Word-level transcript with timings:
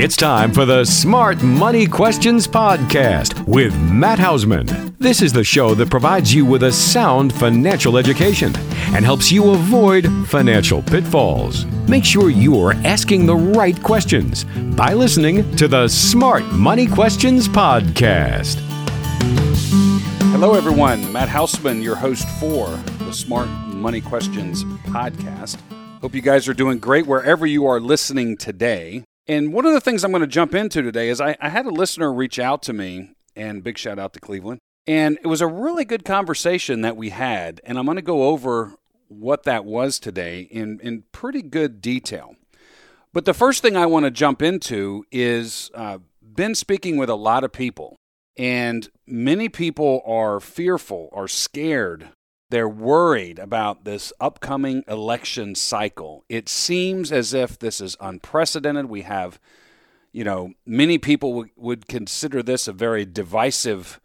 It's 0.00 0.16
time 0.16 0.52
for 0.52 0.64
the 0.64 0.84
Smart 0.84 1.42
Money 1.42 1.84
Questions 1.84 2.46
Podcast 2.46 3.44
with 3.48 3.76
Matt 3.90 4.20
Hausman. 4.20 4.96
This 4.98 5.22
is 5.22 5.32
the 5.32 5.42
show 5.42 5.74
that 5.74 5.90
provides 5.90 6.32
you 6.32 6.44
with 6.46 6.62
a 6.62 6.70
sound 6.70 7.32
financial 7.32 7.98
education 7.98 8.52
and 8.94 9.04
helps 9.04 9.32
you 9.32 9.50
avoid 9.50 10.06
financial 10.28 10.82
pitfalls. 10.82 11.64
Make 11.88 12.04
sure 12.04 12.30
you 12.30 12.60
are 12.60 12.74
asking 12.84 13.26
the 13.26 13.34
right 13.34 13.82
questions 13.82 14.44
by 14.76 14.94
listening 14.94 15.56
to 15.56 15.66
the 15.66 15.88
Smart 15.88 16.44
Money 16.52 16.86
Questions 16.86 17.48
Podcast. 17.48 18.60
Hello, 20.30 20.54
everyone. 20.54 21.12
Matt 21.12 21.28
Hausman, 21.28 21.82
your 21.82 21.96
host 21.96 22.28
for 22.38 22.68
the 23.00 23.12
Smart 23.12 23.48
Money 23.48 24.00
Questions 24.00 24.62
Podcast. 24.62 25.58
Hope 26.00 26.14
you 26.14 26.22
guys 26.22 26.46
are 26.46 26.54
doing 26.54 26.78
great 26.78 27.08
wherever 27.08 27.44
you 27.44 27.66
are 27.66 27.80
listening 27.80 28.36
today. 28.36 29.02
And 29.28 29.52
one 29.52 29.66
of 29.66 29.74
the 29.74 29.80
things 29.80 30.02
I'm 30.02 30.10
going 30.10 30.22
to 30.22 30.26
jump 30.26 30.54
into 30.54 30.80
today 30.80 31.10
is 31.10 31.20
I, 31.20 31.36
I, 31.38 31.50
had 31.50 31.66
a 31.66 31.70
listener 31.70 32.10
reach 32.10 32.38
out 32.38 32.62
to 32.62 32.72
me, 32.72 33.10
and 33.36 33.62
big 33.62 33.76
shout 33.76 33.98
out 33.98 34.14
to 34.14 34.20
Cleveland. 34.20 34.58
And 34.86 35.18
it 35.22 35.26
was 35.26 35.42
a 35.42 35.46
really 35.46 35.84
good 35.84 36.02
conversation 36.02 36.80
that 36.80 36.96
we 36.96 37.10
had. 37.10 37.60
And 37.64 37.78
I'm 37.78 37.84
going 37.84 37.96
to 37.96 38.02
go 38.02 38.28
over 38.28 38.76
what 39.08 39.42
that 39.42 39.66
was 39.66 39.98
today 39.98 40.48
in, 40.50 40.80
in 40.80 41.04
pretty 41.12 41.42
good 41.42 41.82
detail. 41.82 42.36
But 43.12 43.26
the 43.26 43.34
first 43.34 43.60
thing 43.60 43.76
I 43.76 43.84
want 43.84 44.06
to 44.06 44.10
jump 44.10 44.40
into 44.40 45.04
is 45.12 45.70
uh, 45.74 45.98
been 46.22 46.54
speaking 46.54 46.96
with 46.96 47.10
a 47.10 47.14
lot 47.14 47.44
of 47.44 47.52
people, 47.52 47.96
and 48.38 48.88
many 49.06 49.50
people 49.50 50.02
are 50.06 50.40
fearful, 50.40 51.10
are 51.12 51.28
scared 51.28 52.08
they're 52.50 52.68
worried 52.68 53.38
about 53.38 53.84
this 53.84 54.12
upcoming 54.20 54.82
election 54.88 55.54
cycle. 55.54 56.24
It 56.28 56.48
seems 56.48 57.12
as 57.12 57.34
if 57.34 57.58
this 57.58 57.80
is 57.80 57.96
unprecedented. 58.00 58.86
We 58.86 59.02
have, 59.02 59.38
you 60.12 60.24
know, 60.24 60.54
many 60.64 60.98
people 60.98 61.30
w- 61.30 61.50
would 61.56 61.88
consider 61.88 62.42
this 62.42 62.66
a 62.66 62.72
very 62.72 63.04
divisive 63.04 64.00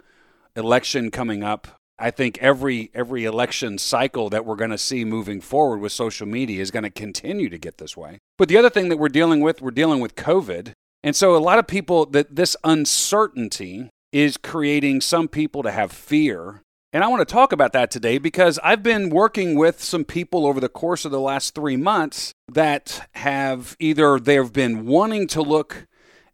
election 0.55 1.09
coming 1.09 1.43
up. 1.43 1.67
I 1.97 2.11
think 2.11 2.37
every 2.39 2.91
every 2.93 3.23
election 3.23 3.77
cycle 3.77 4.29
that 4.31 4.45
we're 4.45 4.55
going 4.55 4.71
to 4.71 4.77
see 4.77 5.05
moving 5.05 5.39
forward 5.39 5.79
with 5.79 5.91
social 5.91 6.27
media 6.27 6.61
is 6.61 6.71
going 6.71 6.83
to 6.83 6.89
continue 6.89 7.49
to 7.49 7.57
get 7.57 7.77
this 7.77 7.95
way. 7.95 8.19
But 8.37 8.49
the 8.49 8.57
other 8.57 8.69
thing 8.69 8.89
that 8.89 8.97
we're 8.97 9.09
dealing 9.09 9.41
with, 9.41 9.61
we're 9.61 9.71
dealing 9.71 9.99
with 9.99 10.15
COVID. 10.15 10.73
And 11.03 11.15
so 11.15 11.35
a 11.35 11.37
lot 11.37 11.59
of 11.59 11.67
people 11.67 12.05
that 12.07 12.35
this 12.35 12.57
uncertainty 12.63 13.89
is 14.11 14.37
creating 14.37 15.01
some 15.01 15.27
people 15.27 15.63
to 15.63 15.71
have 15.71 15.91
fear 15.91 16.61
and 16.93 17.03
I 17.03 17.07
want 17.07 17.27
to 17.27 17.33
talk 17.33 17.51
about 17.51 17.73
that 17.73 17.89
today 17.89 18.19
because 18.19 18.59
I've 18.63 18.83
been 18.83 19.09
working 19.09 19.55
with 19.55 19.83
some 19.83 20.05
people 20.05 20.45
over 20.45 20.59
the 20.59 20.69
course 20.69 21.05
of 21.05 21.11
the 21.11 21.19
last 21.19 21.55
three 21.55 21.75
months 21.75 22.33
that 22.51 23.09
have 23.15 23.75
either 23.79 24.19
they've 24.19 24.53
been 24.53 24.85
wanting 24.85 25.25
to 25.29 25.41
look 25.41 25.87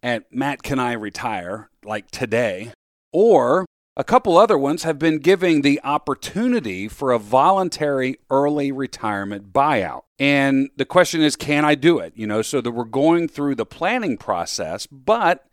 at 0.03 0.25
Matt, 0.33 0.61
can 0.61 0.77
I 0.77 0.93
retire 0.93 1.69
like 1.85 2.11
today? 2.11 2.73
Or 3.13 3.65
a 3.95 4.03
couple 4.03 4.37
other 4.37 4.57
ones 4.57 4.83
have 4.83 4.99
been 4.99 5.19
giving 5.19 5.61
the 5.61 5.79
opportunity 5.83 6.89
for 6.89 7.11
a 7.11 7.19
voluntary 7.19 8.17
early 8.29 8.73
retirement 8.73 9.53
buyout. 9.53 10.01
And 10.19 10.69
the 10.75 10.85
question 10.85 11.21
is, 11.21 11.37
can 11.37 11.63
I 11.63 11.75
do 11.75 11.99
it? 11.99 12.11
You 12.17 12.27
know, 12.27 12.41
so 12.41 12.59
that 12.59 12.71
we're 12.71 12.83
going 12.83 13.29
through 13.29 13.55
the 13.55 13.65
planning 13.65 14.17
process, 14.17 14.87
but 14.87 15.45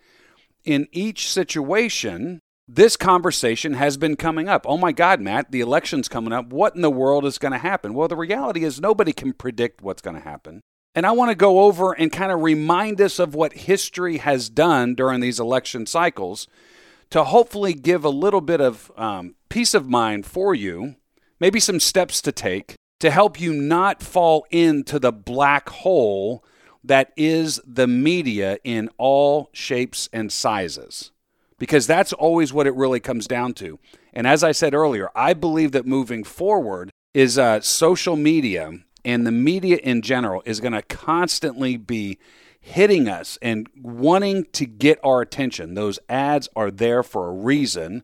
in 0.64 0.88
each 0.90 1.30
situation, 1.30 2.40
this 2.68 2.96
conversation 2.96 3.74
has 3.74 3.96
been 3.96 4.16
coming 4.16 4.48
up. 4.48 4.66
Oh 4.68 4.76
my 4.76 4.92
God, 4.92 5.20
Matt, 5.20 5.52
the 5.52 5.60
election's 5.60 6.08
coming 6.08 6.32
up. 6.32 6.52
What 6.52 6.74
in 6.74 6.82
the 6.82 6.90
world 6.90 7.24
is 7.24 7.38
going 7.38 7.52
to 7.52 7.58
happen? 7.58 7.94
Well, 7.94 8.08
the 8.08 8.16
reality 8.16 8.64
is 8.64 8.80
nobody 8.80 9.12
can 9.12 9.32
predict 9.32 9.82
what's 9.82 10.02
going 10.02 10.16
to 10.16 10.22
happen. 10.22 10.60
And 10.94 11.06
I 11.06 11.12
want 11.12 11.30
to 11.30 11.36
go 11.36 11.60
over 11.60 11.92
and 11.92 12.10
kind 12.10 12.32
of 12.32 12.40
remind 12.40 13.00
us 13.00 13.18
of 13.18 13.34
what 13.34 13.52
history 13.52 14.16
has 14.16 14.48
done 14.48 14.94
during 14.94 15.20
these 15.20 15.38
election 15.38 15.86
cycles 15.86 16.48
to 17.10 17.24
hopefully 17.24 17.74
give 17.74 18.04
a 18.04 18.10
little 18.10 18.40
bit 18.40 18.60
of 18.60 18.90
um, 18.96 19.36
peace 19.48 19.74
of 19.74 19.88
mind 19.88 20.26
for 20.26 20.54
you, 20.54 20.96
maybe 21.38 21.60
some 21.60 21.78
steps 21.78 22.20
to 22.22 22.32
take 22.32 22.74
to 22.98 23.10
help 23.10 23.40
you 23.40 23.52
not 23.52 24.02
fall 24.02 24.46
into 24.50 24.98
the 24.98 25.12
black 25.12 25.68
hole 25.68 26.42
that 26.82 27.12
is 27.16 27.60
the 27.66 27.86
media 27.86 28.58
in 28.64 28.88
all 28.96 29.50
shapes 29.52 30.08
and 30.12 30.32
sizes 30.32 31.12
because 31.58 31.86
that's 31.86 32.12
always 32.12 32.52
what 32.52 32.66
it 32.66 32.74
really 32.74 33.00
comes 33.00 33.26
down 33.26 33.54
to. 33.54 33.78
And 34.12 34.26
as 34.26 34.44
I 34.44 34.52
said 34.52 34.74
earlier, 34.74 35.10
I 35.14 35.34
believe 35.34 35.72
that 35.72 35.86
moving 35.86 36.24
forward 36.24 36.90
is 37.14 37.38
uh, 37.38 37.60
social 37.60 38.16
media 38.16 38.80
and 39.04 39.26
the 39.26 39.32
media 39.32 39.78
in 39.82 40.02
general 40.02 40.42
is 40.44 40.60
going 40.60 40.72
to 40.72 40.82
constantly 40.82 41.76
be 41.76 42.18
hitting 42.60 43.08
us 43.08 43.38
and 43.40 43.68
wanting 43.80 44.44
to 44.52 44.66
get 44.66 44.98
our 45.04 45.20
attention. 45.20 45.74
Those 45.74 46.00
ads 46.08 46.48
are 46.56 46.70
there 46.70 47.04
for 47.04 47.28
a 47.28 47.32
reason. 47.32 48.02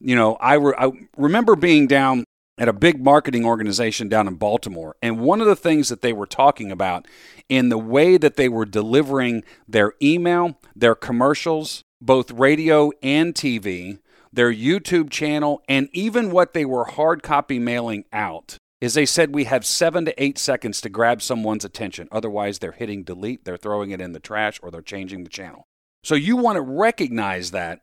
You 0.00 0.16
know, 0.16 0.36
I, 0.36 0.54
re- 0.54 0.74
I 0.78 0.90
remember 1.16 1.54
being 1.54 1.86
down 1.86 2.24
at 2.56 2.68
a 2.68 2.72
big 2.72 3.02
marketing 3.04 3.44
organization 3.44 4.08
down 4.08 4.26
in 4.26 4.34
Baltimore. 4.34 4.96
And 5.02 5.20
one 5.20 5.40
of 5.40 5.46
the 5.46 5.56
things 5.56 5.88
that 5.90 6.02
they 6.02 6.12
were 6.12 6.26
talking 6.26 6.70
about 6.72 7.06
in 7.48 7.68
the 7.68 7.78
way 7.78 8.16
that 8.16 8.36
they 8.36 8.48
were 8.48 8.66
delivering 8.66 9.44
their 9.68 9.94
email, 10.02 10.58
their 10.74 10.94
commercials, 10.94 11.84
both 12.00 12.30
radio 12.30 12.90
and 13.02 13.34
TV, 13.34 13.98
their 14.32 14.52
YouTube 14.52 15.10
channel, 15.10 15.62
and 15.68 15.88
even 15.92 16.30
what 16.30 16.54
they 16.54 16.64
were 16.64 16.84
hard 16.84 17.22
copy 17.22 17.58
mailing 17.58 18.04
out 18.12 18.56
is 18.80 18.94
they 18.94 19.06
said 19.06 19.34
we 19.34 19.44
have 19.44 19.66
seven 19.66 20.06
to 20.06 20.22
eight 20.22 20.38
seconds 20.38 20.80
to 20.80 20.88
grab 20.88 21.20
someone's 21.20 21.64
attention. 21.64 22.08
Otherwise, 22.10 22.58
they're 22.58 22.72
hitting 22.72 23.02
delete, 23.02 23.44
they're 23.44 23.56
throwing 23.56 23.90
it 23.90 24.00
in 24.00 24.12
the 24.12 24.20
trash, 24.20 24.58
or 24.62 24.70
they're 24.70 24.80
changing 24.80 25.24
the 25.24 25.30
channel. 25.30 25.64
So 26.02 26.14
you 26.14 26.36
want 26.36 26.56
to 26.56 26.62
recognize 26.62 27.50
that 27.50 27.80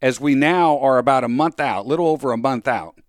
as 0.00 0.20
we 0.20 0.36
now 0.36 0.78
are 0.78 0.98
about 0.98 1.24
a 1.24 1.28
month 1.28 1.58
out, 1.58 1.86
little 1.86 2.06
over 2.06 2.30
a 2.30 2.36
month 2.36 2.68
out 2.68 3.00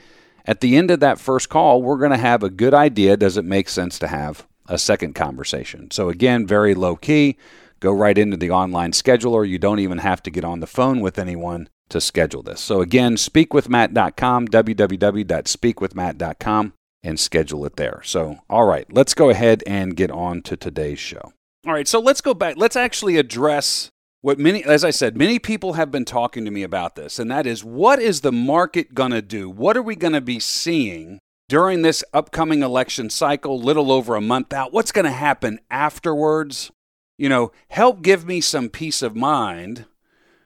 at 0.45 0.61
the 0.61 0.77
end 0.77 0.89
of 0.89 1.01
that 1.01 1.19
first 1.19 1.49
call, 1.49 1.83
we're 1.83 1.97
going 1.97 2.11
to 2.11 2.17
have 2.17 2.41
a 2.41 2.49
good 2.49 2.73
idea 2.73 3.17
does 3.17 3.37
it 3.37 3.45
make 3.45 3.69
sense 3.69 3.99
to 3.99 4.07
have 4.07 4.47
a 4.67 4.79
second 4.79 5.13
conversation? 5.13 5.91
So, 5.91 6.09
again, 6.09 6.47
very 6.47 6.73
low 6.73 6.95
key. 6.95 7.37
Go 7.79 7.91
right 7.91 8.17
into 8.17 8.37
the 8.37 8.49
online 8.49 8.91
scheduler. 8.91 9.47
You 9.47 9.59
don't 9.59 9.77
even 9.79 9.99
have 9.99 10.23
to 10.23 10.31
get 10.31 10.43
on 10.43 10.59
the 10.59 10.67
phone 10.67 10.99
with 10.99 11.19
anyone 11.19 11.69
to 11.89 12.01
schedule 12.01 12.41
this. 12.41 12.61
So, 12.61 12.81
again, 12.81 13.17
speakwithmatt.com, 13.17 14.47
www.speakwithmatt.com 14.47 16.73
and 17.03 17.19
schedule 17.19 17.66
it 17.66 17.75
there. 17.75 18.01
So, 18.03 18.39
all 18.50 18.66
right, 18.66 18.91
let's 18.91 19.14
go 19.14 19.29
ahead 19.29 19.64
and 19.66 19.96
get 19.96 20.11
on 20.11 20.41
to 20.43 20.55
today's 20.55 20.99
show. 20.99 21.34
All 21.66 21.73
right, 21.73 21.87
so 21.87 21.99
let's 21.99 22.22
go 22.22 22.34
back. 22.34 22.55
Let's 22.58 22.75
actually 22.75 23.17
address 23.17 23.90
what 24.22 24.37
many, 24.37 24.64
as 24.64 24.84
I 24.84 24.91
said, 24.91 25.17
many 25.17 25.40
people 25.40 25.73
have 25.73 25.91
been 25.91 26.05
talking 26.05 26.46
to 26.46 26.52
me 26.52 26.64
about 26.64 26.96
this, 26.96 27.17
and 27.17 27.29
that 27.31 27.47
is 27.47 27.64
what 27.64 27.99
is 27.99 28.22
the 28.22 28.31
market 28.31 28.93
going 28.93 29.11
to 29.11 29.22
do? 29.22 29.49
What 29.49 29.75
are 29.75 29.81
we 29.81 29.96
going 29.96 30.14
to 30.14 30.22
be 30.22 30.40
seeing 30.40 31.20
during 31.49 31.81
this 31.81 32.03
upcoming 32.14 32.61
election 32.61 33.09
cycle, 33.09 33.59
little 33.59 33.91
over 33.91 34.16
a 34.16 34.22
month 34.22 34.53
out? 34.53 34.73
What's 34.73 34.91
going 34.91 35.05
to 35.05 35.11
happen 35.11 35.59
afterwards? 35.72 36.72
You 37.17 37.29
know, 37.29 37.52
help 37.70 38.02
give 38.02 38.25
me 38.25 38.41
some 38.41 38.70
peace 38.70 39.02
of 39.02 39.16
mind 39.16 39.85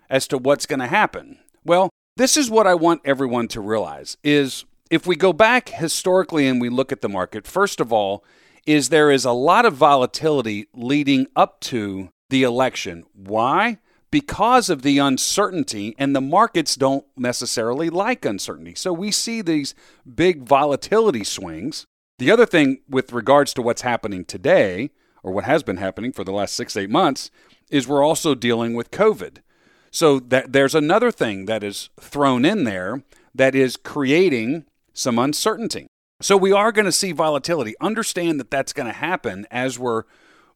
as 0.10 0.28
to 0.28 0.38
what's 0.38 0.66
going 0.66 0.80
to 0.80 0.88
happen. 0.88 1.40
Well, 1.66 1.90
this 2.18 2.38
is 2.38 2.50
what 2.50 2.68
I 2.68 2.76
want 2.76 3.02
everyone 3.04 3.50
to 3.50 3.62
realize 3.62 4.18
is 4.24 4.64
if 4.96 5.06
we 5.06 5.18
go 5.18 5.34
back 5.34 5.70
historically 5.70 6.48
and 6.48 6.62
we 6.62 6.70
look 6.70 6.92
at 6.92 7.02
the 7.02 7.10
market, 7.10 7.46
first 7.46 7.82
of 7.82 7.92
all, 7.92 8.24
is 8.66 8.90
there 8.90 9.12
is 9.12 9.26
a 9.26 9.32
lot 9.32 9.66
of 9.66 9.74
volatility 9.74 10.68
leading 10.74 11.28
up 11.36 11.60
to 11.60 12.10
the 12.30 12.44
election. 12.44 13.04
Why? 13.14 13.80
Because 14.10 14.70
of 14.70 14.82
the 14.82 14.98
uncertainty, 14.98 15.94
and 16.00 16.16
the 16.16 16.22
markets 16.22 16.76
don't 16.76 17.06
necessarily 17.18 17.90
like 17.90 18.24
uncertainty. 18.24 18.74
So 18.76 18.94
we 18.94 19.12
see 19.12 19.42
these 19.42 19.76
big 20.16 20.44
volatility 20.44 21.26
swings. 21.26 21.86
The 22.18 22.32
other 22.32 22.46
thing 22.46 22.80
with 22.90 23.12
regards 23.12 23.54
to 23.56 23.62
what's 23.62 23.82
happening 23.82 24.24
today, 24.24 24.92
or 25.22 25.34
what 25.34 25.44
has 25.44 25.62
been 25.62 25.78
happening 25.78 26.14
for 26.14 26.24
the 26.24 26.32
last 26.32 26.56
six, 26.56 26.78
eight 26.78 26.90
months, 26.90 27.30
is 27.70 27.88
we're 27.88 28.04
also 28.04 28.34
dealing 28.34 28.74
with 28.74 28.92
COVID. 28.92 29.40
So 29.92 30.20
that 30.20 30.54
there's 30.54 30.76
another 30.76 31.12
thing 31.12 31.46
that 31.46 31.64
is 31.64 31.90
thrown 32.00 32.46
in 32.46 32.64
there 32.64 33.04
that 33.34 33.54
is 33.54 33.76
creating 33.76 34.64
some 34.96 35.20
uncertainty. 35.20 35.88
So 36.22 36.38
we 36.38 36.52
are 36.52 36.72
going 36.72 36.86
to 36.86 36.92
see 36.92 37.12
volatility. 37.12 37.76
Understand 37.80 38.40
that 38.40 38.50
that's 38.50 38.74
going 38.74 38.88
to 38.88 38.94
happen 38.94 39.46
as 39.52 39.78
we're 39.78 40.04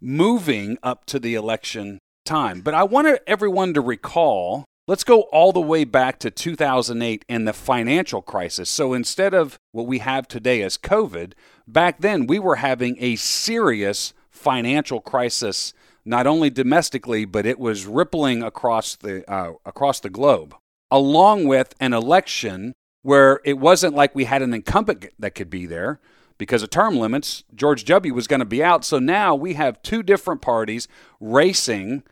moving 0.01 0.77
up 0.81 1.05
to 1.05 1.19
the 1.19 1.35
election 1.35 1.99
time. 2.25 2.61
But 2.61 2.73
I 2.73 2.83
want 2.83 3.19
everyone 3.27 3.73
to 3.73 3.81
recall 3.81 4.65
let's 4.87 5.03
go 5.03 5.21
all 5.31 5.51
the 5.51 5.61
way 5.61 5.83
back 5.83 6.17
to 6.17 6.31
2008 6.31 7.23
and 7.29 7.47
the 7.47 7.53
financial 7.53 8.23
crisis. 8.23 8.71
So 8.71 8.93
instead 8.93 9.35
of 9.35 9.59
what 9.71 9.85
we 9.85 9.99
have 9.99 10.27
today 10.27 10.63
as 10.63 10.79
COVID, 10.79 11.33
back 11.67 11.99
then 11.99 12.25
we 12.25 12.39
were 12.39 12.55
having 12.55 12.97
a 12.99 13.15
serious 13.17 14.13
financial 14.31 14.99
crisis 14.99 15.73
not 16.05 16.25
only 16.25 16.49
domestically 16.49 17.25
but 17.25 17.45
it 17.45 17.59
was 17.59 17.85
rippling 17.85 18.41
across 18.41 18.95
the 18.95 19.29
uh, 19.29 19.53
across 19.65 19.99
the 19.99 20.09
globe 20.09 20.55
along 20.89 21.45
with 21.45 21.75
an 21.79 21.93
election 21.93 22.73
where 23.01 23.39
it 23.45 23.57
wasn't 23.57 23.95
like 23.95 24.13
we 24.13 24.25
had 24.25 24.41
an 24.41 24.53
incumbent 24.53 25.07
that 25.17 25.35
could 25.35 25.49
be 25.49 25.65
there 25.65 25.99
because 26.37 26.63
of 26.63 26.69
term 26.69 26.97
limits. 26.97 27.43
George 27.53 27.85
W. 27.85 28.13
was 28.13 28.27
going 28.27 28.39
to 28.39 28.45
be 28.45 28.63
out. 28.63 28.83
So 28.83 28.99
now 28.99 29.35
we 29.35 29.53
have 29.53 29.81
two 29.81 30.03
different 30.03 30.41
parties 30.41 30.87
racing 31.19 32.03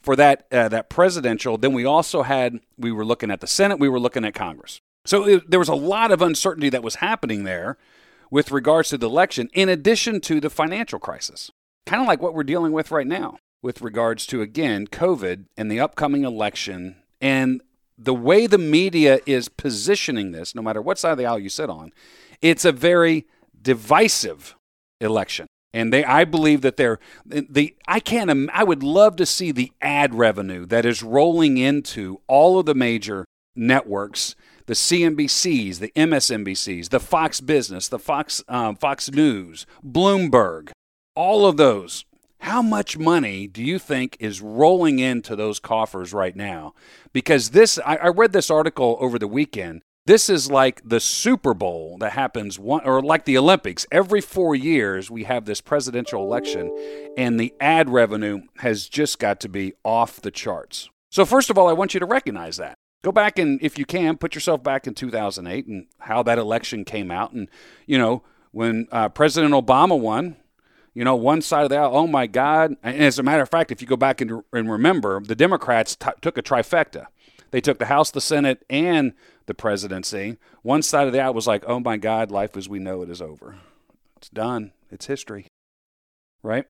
for 0.00 0.16
that, 0.16 0.46
uh, 0.52 0.68
that 0.68 0.90
presidential. 0.90 1.56
Then 1.56 1.72
we 1.72 1.84
also 1.84 2.22
had, 2.22 2.60
we 2.78 2.92
were 2.92 3.04
looking 3.04 3.30
at 3.30 3.40
the 3.40 3.46
Senate, 3.46 3.78
we 3.78 3.88
were 3.88 4.00
looking 4.00 4.24
at 4.24 4.34
Congress. 4.34 4.80
So 5.04 5.26
it, 5.26 5.50
there 5.50 5.58
was 5.58 5.68
a 5.68 5.74
lot 5.74 6.10
of 6.10 6.22
uncertainty 6.22 6.70
that 6.70 6.82
was 6.82 6.96
happening 6.96 7.44
there 7.44 7.76
with 8.30 8.50
regards 8.50 8.88
to 8.90 8.98
the 8.98 9.08
election, 9.08 9.48
in 9.52 9.68
addition 9.68 10.20
to 10.22 10.40
the 10.40 10.50
financial 10.50 10.98
crisis. 10.98 11.50
Kind 11.86 12.00
of 12.00 12.08
like 12.08 12.22
what 12.22 12.34
we're 12.34 12.42
dealing 12.42 12.72
with 12.72 12.90
right 12.90 13.06
now 13.06 13.38
with 13.62 13.82
regards 13.82 14.26
to, 14.26 14.42
again, 14.42 14.86
COVID 14.86 15.46
and 15.56 15.70
the 15.70 15.80
upcoming 15.80 16.24
election 16.24 16.96
and 17.20 17.62
the 17.96 18.14
way 18.14 18.46
the 18.46 18.58
media 18.58 19.20
is 19.26 19.48
positioning 19.48 20.32
this, 20.32 20.54
no 20.54 20.62
matter 20.62 20.82
what 20.82 20.98
side 20.98 21.12
of 21.12 21.18
the 21.18 21.26
aisle 21.26 21.38
you 21.38 21.48
sit 21.48 21.70
on, 21.70 21.92
it's 22.42 22.64
a 22.64 22.72
very 22.72 23.26
divisive 23.60 24.56
election. 25.00 25.46
And 25.72 25.92
they, 25.92 26.04
I 26.04 26.24
believe 26.24 26.60
that 26.60 26.76
they're 26.76 27.00
the. 27.26 27.74
I 27.88 27.98
can't. 27.98 28.48
I 28.52 28.62
would 28.62 28.84
love 28.84 29.16
to 29.16 29.26
see 29.26 29.50
the 29.50 29.72
ad 29.80 30.14
revenue 30.14 30.66
that 30.66 30.86
is 30.86 31.02
rolling 31.02 31.58
into 31.58 32.20
all 32.28 32.60
of 32.60 32.66
the 32.66 32.76
major 32.76 33.24
networks, 33.56 34.36
the 34.66 34.74
CNBCs, 34.74 35.80
the 35.80 35.90
MSNBCs, 35.96 36.90
the 36.90 37.00
Fox 37.00 37.40
Business, 37.40 37.88
the 37.88 37.98
Fox 37.98 38.44
um, 38.46 38.76
Fox 38.76 39.10
News, 39.10 39.66
Bloomberg, 39.84 40.70
all 41.16 41.44
of 41.44 41.56
those 41.56 42.04
how 42.44 42.60
much 42.60 42.98
money 42.98 43.46
do 43.46 43.62
you 43.62 43.78
think 43.78 44.18
is 44.20 44.42
rolling 44.42 44.98
into 44.98 45.34
those 45.34 45.58
coffers 45.58 46.12
right 46.12 46.36
now? 46.36 46.74
Because 47.14 47.50
this, 47.50 47.78
I, 47.78 47.96
I 47.96 48.08
read 48.08 48.32
this 48.32 48.50
article 48.50 48.98
over 49.00 49.18
the 49.18 49.26
weekend. 49.26 49.80
This 50.04 50.28
is 50.28 50.50
like 50.50 50.82
the 50.86 51.00
Super 51.00 51.54
Bowl 51.54 51.96
that 52.00 52.12
happens 52.12 52.58
one, 52.58 52.84
or 52.84 53.00
like 53.00 53.24
the 53.24 53.38
Olympics. 53.38 53.86
Every 53.90 54.20
four 54.20 54.54
years, 54.54 55.10
we 55.10 55.24
have 55.24 55.46
this 55.46 55.62
presidential 55.62 56.22
election, 56.22 56.70
and 57.16 57.40
the 57.40 57.54
ad 57.60 57.88
revenue 57.88 58.42
has 58.58 58.90
just 58.90 59.18
got 59.18 59.40
to 59.40 59.48
be 59.48 59.72
off 59.82 60.20
the 60.20 60.30
charts. 60.30 60.90
So, 61.10 61.24
first 61.24 61.48
of 61.48 61.56
all, 61.56 61.66
I 61.66 61.72
want 61.72 61.94
you 61.94 62.00
to 62.00 62.06
recognize 62.06 62.58
that. 62.58 62.74
Go 63.02 63.10
back 63.10 63.38
and, 63.38 63.58
if 63.62 63.78
you 63.78 63.86
can, 63.86 64.18
put 64.18 64.34
yourself 64.34 64.62
back 64.62 64.86
in 64.86 64.92
2008 64.92 65.66
and 65.66 65.86
how 66.00 66.22
that 66.22 66.36
election 66.36 66.84
came 66.84 67.10
out. 67.10 67.32
And, 67.32 67.48
you 67.86 67.96
know, 67.96 68.22
when 68.50 68.86
uh, 68.92 69.08
President 69.08 69.54
Obama 69.54 69.98
won, 69.98 70.36
you 70.94 71.04
know, 71.04 71.16
one 71.16 71.42
side 71.42 71.64
of 71.64 71.70
the 71.70 71.76
aisle, 71.76 71.90
oh 71.92 72.06
my 72.06 72.26
God. 72.26 72.76
And 72.82 73.02
as 73.02 73.18
a 73.18 73.22
matter 73.22 73.42
of 73.42 73.50
fact, 73.50 73.72
if 73.72 73.82
you 73.82 73.88
go 73.88 73.96
back 73.96 74.20
and, 74.20 74.42
and 74.52 74.70
remember, 74.70 75.20
the 75.20 75.34
Democrats 75.34 75.96
t- 75.96 76.08
took 76.22 76.38
a 76.38 76.42
trifecta. 76.42 77.06
They 77.50 77.60
took 77.60 77.78
the 77.78 77.86
House, 77.86 78.10
the 78.10 78.20
Senate, 78.20 78.64
and 78.70 79.12
the 79.46 79.54
presidency. 79.54 80.38
One 80.62 80.82
side 80.82 81.06
of 81.06 81.12
the 81.12 81.20
aisle 81.20 81.34
was 81.34 81.46
like, 81.46 81.64
oh 81.66 81.80
my 81.80 81.96
God, 81.96 82.30
life 82.30 82.56
as 82.56 82.68
we 82.68 82.78
know 82.78 83.02
it 83.02 83.10
is 83.10 83.20
over. 83.20 83.56
It's 84.16 84.28
done. 84.28 84.72
It's 84.90 85.06
history. 85.06 85.48
Right? 86.42 86.66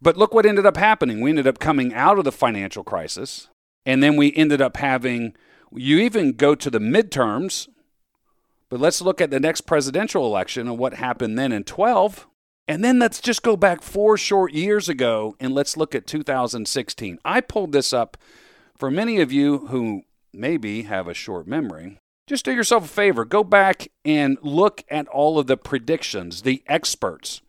But 0.00 0.16
look 0.16 0.34
what 0.34 0.46
ended 0.46 0.66
up 0.66 0.76
happening. 0.76 1.20
We 1.20 1.30
ended 1.30 1.46
up 1.46 1.58
coming 1.58 1.94
out 1.94 2.18
of 2.18 2.24
the 2.24 2.32
financial 2.32 2.84
crisis, 2.84 3.48
and 3.86 4.02
then 4.02 4.16
we 4.16 4.34
ended 4.34 4.60
up 4.60 4.76
having, 4.76 5.34
you 5.72 5.98
even 5.98 6.32
go 6.32 6.54
to 6.54 6.70
the 6.70 6.78
midterms, 6.80 7.68
but 8.68 8.80
let's 8.80 9.00
look 9.00 9.20
at 9.20 9.30
the 9.30 9.40
next 9.40 9.62
presidential 9.62 10.26
election 10.26 10.66
and 10.66 10.78
what 10.78 10.94
happened 10.94 11.38
then 11.38 11.52
in 11.52 11.64
12. 11.64 12.26
And 12.68 12.84
then 12.84 12.98
let's 12.98 13.20
just 13.20 13.42
go 13.42 13.56
back 13.56 13.82
four 13.82 14.16
short 14.16 14.52
years 14.52 14.88
ago 14.88 15.36
and 15.40 15.52
let's 15.52 15.76
look 15.76 15.94
at 15.94 16.06
2016. 16.06 17.18
I 17.24 17.40
pulled 17.40 17.72
this 17.72 17.92
up 17.92 18.16
for 18.76 18.90
many 18.90 19.20
of 19.20 19.32
you 19.32 19.66
who 19.68 20.02
maybe 20.32 20.82
have 20.82 21.08
a 21.08 21.14
short 21.14 21.46
memory. 21.46 21.98
Just 22.28 22.44
do 22.44 22.52
yourself 22.52 22.84
a 22.84 22.88
favor 22.88 23.24
go 23.24 23.42
back 23.42 23.88
and 24.04 24.38
look 24.42 24.84
at 24.88 25.08
all 25.08 25.38
of 25.38 25.48
the 25.48 25.56
predictions, 25.56 26.42
the 26.42 26.62
experts 26.66 27.42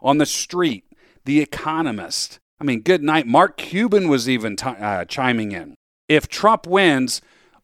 on 0.00 0.18
the 0.18 0.26
street, 0.26 0.84
the 1.24 1.40
economist. 1.40 2.38
I 2.60 2.64
mean, 2.64 2.80
good 2.80 3.02
night. 3.02 3.26
Mark 3.26 3.56
Cuban 3.56 4.08
was 4.08 4.28
even 4.28 4.56
t- 4.56 4.66
uh, 4.66 5.04
chiming 5.04 5.52
in. 5.52 5.74
If 6.08 6.28
Trump 6.28 6.66
wins, 6.66 7.20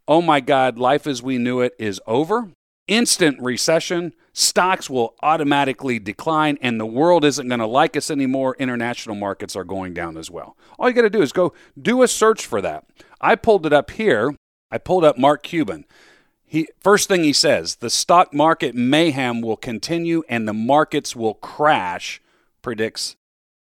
oh 0.08 0.20
my 0.20 0.40
God, 0.40 0.78
life 0.78 1.06
as 1.06 1.22
we 1.22 1.38
knew 1.38 1.60
it 1.60 1.74
is 1.78 2.00
over. 2.06 2.48
Instant 2.88 3.40
recession, 3.40 4.14
stocks 4.38 4.88
will 4.88 5.14
automatically 5.20 5.98
decline 5.98 6.58
and 6.62 6.78
the 6.78 6.86
world 6.86 7.24
isn't 7.24 7.48
going 7.48 7.58
to 7.58 7.66
like 7.66 7.96
us 7.96 8.10
anymore. 8.10 8.54
International 8.58 9.16
markets 9.16 9.56
are 9.56 9.64
going 9.64 9.92
down 9.92 10.16
as 10.16 10.30
well. 10.30 10.56
All 10.78 10.88
you 10.88 10.94
got 10.94 11.02
to 11.02 11.10
do 11.10 11.22
is 11.22 11.32
go 11.32 11.52
do 11.80 12.02
a 12.02 12.08
search 12.08 12.46
for 12.46 12.60
that. 12.60 12.84
I 13.20 13.34
pulled 13.34 13.66
it 13.66 13.72
up 13.72 13.90
here. 13.90 14.36
I 14.70 14.78
pulled 14.78 15.04
up 15.04 15.18
Mark 15.18 15.42
Cuban. 15.42 15.84
He, 16.44 16.68
first 16.78 17.08
thing 17.08 17.24
he 17.24 17.32
says, 17.32 17.76
the 17.76 17.90
stock 17.90 18.32
market 18.32 18.74
mayhem 18.74 19.40
will 19.42 19.56
continue 19.56 20.22
and 20.28 20.46
the 20.46 20.54
markets 20.54 21.16
will 21.16 21.34
crash, 21.34 22.22
predicts 22.62 23.16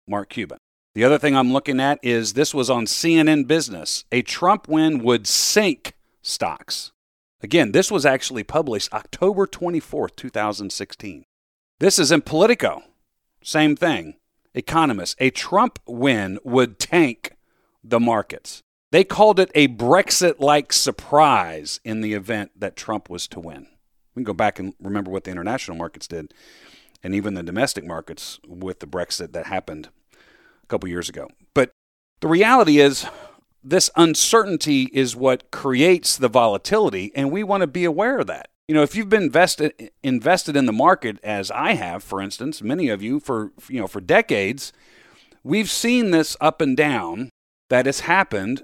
Mark 0.08 0.30
Cuban. 0.30 0.60
The 0.94 1.04
other 1.04 1.18
thing 1.18 1.36
I'm 1.36 1.52
looking 1.52 1.80
at 1.80 2.00
is 2.04 2.34
this 2.34 2.54
was 2.54 2.70
on 2.70 2.86
CNN 2.86 3.48
Business. 3.48 4.06
A 4.12 4.22
Trump 4.22 4.68
win 4.68 5.04
would 5.04 5.28
sink 5.28 5.94
stocks. 6.22 6.92
Again, 7.42 7.72
this 7.72 7.92
was 7.92 8.06
actually 8.06 8.44
published 8.44 8.94
October 8.94 9.46
24th, 9.46 10.16
2016. 10.16 11.26
This 11.80 12.00
is 12.00 12.12
in 12.12 12.22
Politico. 12.22 12.84
Same 13.44 13.76
thing. 13.76 14.16
Economists. 14.56 15.16
A 15.20 15.30
Trump 15.30 15.80
win 15.86 16.40
would 16.44 16.80
tank 16.80 17.36
the 17.84 18.00
markets. 18.00 18.64
They 18.92 19.04
called 19.04 19.40
it 19.40 19.52
a 19.54 19.68
Brexit 19.68 20.40
like 20.40 20.74
surprise 20.74 21.80
in 21.84 22.02
the 22.02 22.14
event 22.14 22.52
that 22.60 22.76
Trump 22.76 23.10
was 23.10 23.28
to 23.28 23.40
win. 23.40 23.68
We 24.16 24.22
can 24.22 24.26
go 24.26 24.34
back 24.34 24.58
and 24.58 24.74
remember 24.82 25.12
what 25.12 25.26
the 25.26 25.32
international 25.32 25.78
markets 25.78 26.08
did 26.08 26.34
and 27.04 27.14
even 27.14 27.36
the 27.36 27.44
domestic 27.44 27.86
markets 27.86 28.40
with 28.48 28.80
the 28.80 28.88
Brexit 28.88 29.34
that 29.34 29.46
happened 29.46 29.90
a 30.14 30.68
couple 30.68 30.90
years 30.90 31.10
ago. 31.10 31.30
But 31.54 31.70
the 32.22 32.28
reality 32.28 32.80
is, 32.80 33.06
this 33.70 33.90
uncertainty 33.96 34.90
is 34.94 35.16
what 35.16 35.52
creates 35.52 36.16
the 36.16 36.30
volatility, 36.30 37.12
and 37.16 37.32
we 37.32 37.44
want 37.44 37.62
to 37.62 37.68
be 37.68 37.84
aware 37.84 38.20
of 38.20 38.28
that. 38.28 38.50
You 38.68 38.76
know, 38.76 38.82
if 38.82 38.96
you've 38.96 39.10
been 39.10 39.24
invested 39.24 39.92
invested 40.04 40.56
in 40.56 40.66
the 40.66 40.74
market 40.74 41.20
as 41.24 41.52
I 41.52 41.74
have, 41.74 42.04
for 42.04 42.22
instance, 42.22 42.62
many 42.62 42.90
of 42.90 43.02
you 43.02 43.20
for 43.20 43.52
you 43.70 43.80
know 43.80 43.88
for 43.88 44.02
decades, 44.02 44.74
we've 45.44 45.70
seen 45.70 46.12
this 46.12 46.36
up 46.42 46.62
and 46.62 46.76
down 46.76 47.30
that 47.70 47.86
has 47.86 48.02
happened 48.02 48.64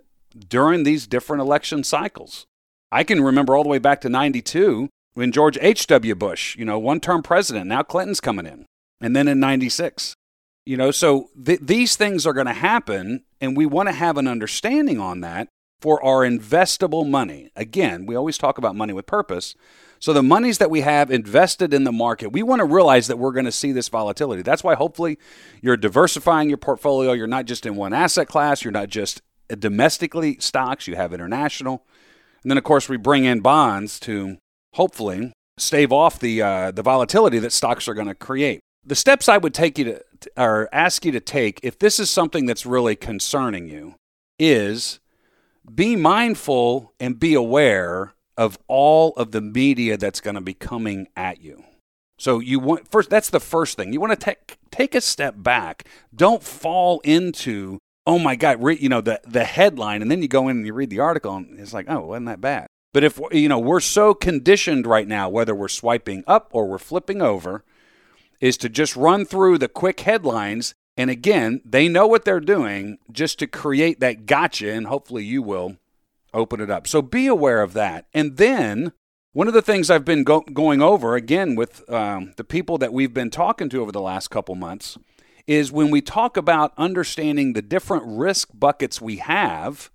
during 0.49 0.83
these 0.83 1.07
different 1.07 1.41
election 1.41 1.83
cycles. 1.83 2.45
I 2.91 3.03
can 3.03 3.23
remember 3.23 3.55
all 3.55 3.63
the 3.63 3.69
way 3.69 3.79
back 3.79 4.01
to 4.01 4.09
92 4.09 4.89
when 5.13 5.31
George 5.31 5.57
H.W. 5.61 6.15
Bush, 6.15 6.55
you 6.57 6.65
know, 6.65 6.79
one 6.79 6.99
term 6.99 7.23
president, 7.23 7.67
now 7.67 7.83
Clinton's 7.83 8.19
coming 8.21 8.45
in, 8.45 8.65
and 9.01 9.15
then 9.15 9.27
in 9.27 9.39
96. 9.39 10.15
You 10.65 10.77
know, 10.77 10.91
so 10.91 11.29
th- 11.43 11.59
these 11.61 11.95
things 11.95 12.25
are 12.25 12.33
going 12.33 12.47
to 12.47 12.53
happen, 12.53 13.23
and 13.41 13.57
we 13.57 13.65
want 13.65 13.89
to 13.89 13.93
have 13.93 14.17
an 14.17 14.27
understanding 14.27 14.99
on 14.99 15.21
that 15.21 15.49
for 15.81 16.03
our 16.03 16.21
investable 16.21 17.07
money. 17.07 17.51
Again, 17.55 18.05
we 18.05 18.15
always 18.15 18.37
talk 18.37 18.57
about 18.57 18.75
money 18.75 18.93
with 18.93 19.05
purpose. 19.05 19.55
So 19.99 20.13
the 20.13 20.23
monies 20.23 20.57
that 20.59 20.69
we 20.69 20.81
have 20.81 21.11
invested 21.11 21.73
in 21.73 21.83
the 21.83 21.91
market, 21.91 22.31
we 22.31 22.43
want 22.43 22.59
to 22.59 22.65
realize 22.65 23.07
that 23.07 23.17
we're 23.17 23.31
going 23.31 23.45
to 23.45 23.51
see 23.51 23.73
this 23.73 23.89
volatility. 23.89 24.41
That's 24.41 24.63
why 24.63 24.75
hopefully 24.75 25.17
you're 25.61 25.77
diversifying 25.77 26.49
your 26.49 26.57
portfolio. 26.57 27.11
You're 27.11 27.27
not 27.27 27.45
just 27.45 27.65
in 27.65 27.75
one 27.75 27.93
asset 27.93 28.27
class, 28.27 28.63
you're 28.63 28.71
not 28.71 28.89
just 28.89 29.21
domestically 29.59 30.37
stocks, 30.39 30.87
you 30.87 30.95
have 30.95 31.13
international. 31.13 31.85
And 32.43 32.51
then 32.51 32.57
of 32.57 32.63
course 32.63 32.87
we 32.89 32.97
bring 32.97 33.25
in 33.25 33.39
bonds 33.39 33.99
to 34.01 34.37
hopefully 34.73 35.31
stave 35.57 35.91
off 35.91 36.19
the 36.19 36.41
uh, 36.41 36.71
the 36.71 36.81
volatility 36.81 37.39
that 37.39 37.53
stocks 37.53 37.87
are 37.87 37.93
going 37.93 38.07
to 38.07 38.15
create 38.15 38.61
the 38.85 38.95
steps 38.95 39.29
I 39.29 39.37
would 39.37 39.53
take 39.53 39.77
you 39.77 39.85
to 39.85 40.03
or 40.37 40.69
ask 40.71 41.05
you 41.05 41.11
to 41.11 41.19
take 41.19 41.59
if 41.63 41.79
this 41.79 41.99
is 41.99 42.09
something 42.09 42.45
that's 42.45 42.65
really 42.65 42.95
concerning 42.95 43.67
you 43.67 43.95
is 44.39 44.99
be 45.73 45.95
mindful 45.95 46.93
and 46.99 47.19
be 47.19 47.33
aware 47.33 48.13
of 48.37 48.57
all 48.67 49.13
of 49.13 49.31
the 49.31 49.41
media 49.41 49.97
that's 49.97 50.19
going 50.19 50.35
to 50.35 50.41
be 50.41 50.53
coming 50.53 51.07
at 51.15 51.41
you. 51.41 51.63
So 52.17 52.39
you 52.39 52.59
want 52.59 52.89
first 52.89 53.09
that's 53.09 53.29
the 53.29 53.39
first 53.39 53.77
thing. 53.77 53.93
You 53.93 53.99
want 53.99 54.11
to 54.11 54.25
take 54.25 54.57
take 54.71 54.95
a 54.95 55.01
step 55.01 55.35
back. 55.37 55.87
Don't 56.15 56.43
fall 56.43 56.99
into 57.03 57.79
oh 58.05 58.19
my 58.19 58.35
god, 58.35 58.61
re, 58.63 58.77
you 58.79 58.89
know 58.89 59.01
the 59.01 59.19
the 59.25 59.43
headline 59.43 60.01
and 60.01 60.09
then 60.09 60.21
you 60.21 60.27
go 60.27 60.47
in 60.47 60.57
and 60.57 60.65
you 60.65 60.73
read 60.73 60.89
the 60.89 60.99
article 60.99 61.35
and 61.35 61.59
it's 61.59 61.73
like, 61.73 61.85
"Oh, 61.89 62.07
wasn't 62.07 62.27
that 62.27 62.41
bad?" 62.41 62.67
But 62.93 63.03
if 63.03 63.19
you 63.31 63.49
know, 63.49 63.59
we're 63.59 63.79
so 63.79 64.13
conditioned 64.13 64.85
right 64.85 65.07
now 65.07 65.27
whether 65.27 65.55
we're 65.55 65.67
swiping 65.67 66.23
up 66.27 66.49
or 66.51 66.67
we're 66.67 66.77
flipping 66.77 67.21
over 67.21 67.63
is 68.43 68.57
to 68.57 68.67
just 68.67 68.97
run 68.97 69.23
through 69.23 69.57
the 69.57 69.69
quick 69.69 70.01
headlines 70.01 70.75
and 70.97 71.09
again, 71.09 71.61
they 71.63 71.87
know 71.87 72.05
what 72.05 72.25
they're 72.25 72.41
doing 72.41 72.97
just 73.09 73.39
to 73.39 73.47
create 73.47 74.01
that 74.01 74.25
gotcha 74.25 74.69
and 74.69 74.87
hopefully 74.87 75.23
you 75.23 75.41
will 75.41 75.77
open 76.33 76.59
it 76.59 76.69
up. 76.69 76.85
So 76.85 77.01
be 77.01 77.25
aware 77.25 77.61
of 77.61 77.71
that. 77.71 78.05
And 78.13 78.35
then 78.35 78.91
one 79.31 79.47
of 79.47 79.53
the 79.53 79.61
things 79.61 79.89
I've 79.89 80.03
been 80.03 80.25
go- 80.25 80.41
going 80.41 80.81
over 80.81 81.15
again 81.15 81.55
with 81.55 81.89
um, 81.89 82.33
the 82.35 82.43
people 82.43 82.77
that 82.79 82.91
we've 82.91 83.13
been 83.13 83.29
talking 83.29 83.69
to 83.69 83.81
over 83.81 83.93
the 83.93 84.01
last 84.01 84.27
couple 84.27 84.55
months 84.55 84.97
is 85.47 85.71
when 85.71 85.89
we 85.89 86.01
talk 86.01 86.35
about 86.35 86.73
understanding 86.77 87.53
the 87.53 87.61
different 87.61 88.03
risk 88.05 88.49
buckets 88.53 88.99
we 88.99 89.17
have, 89.17 89.89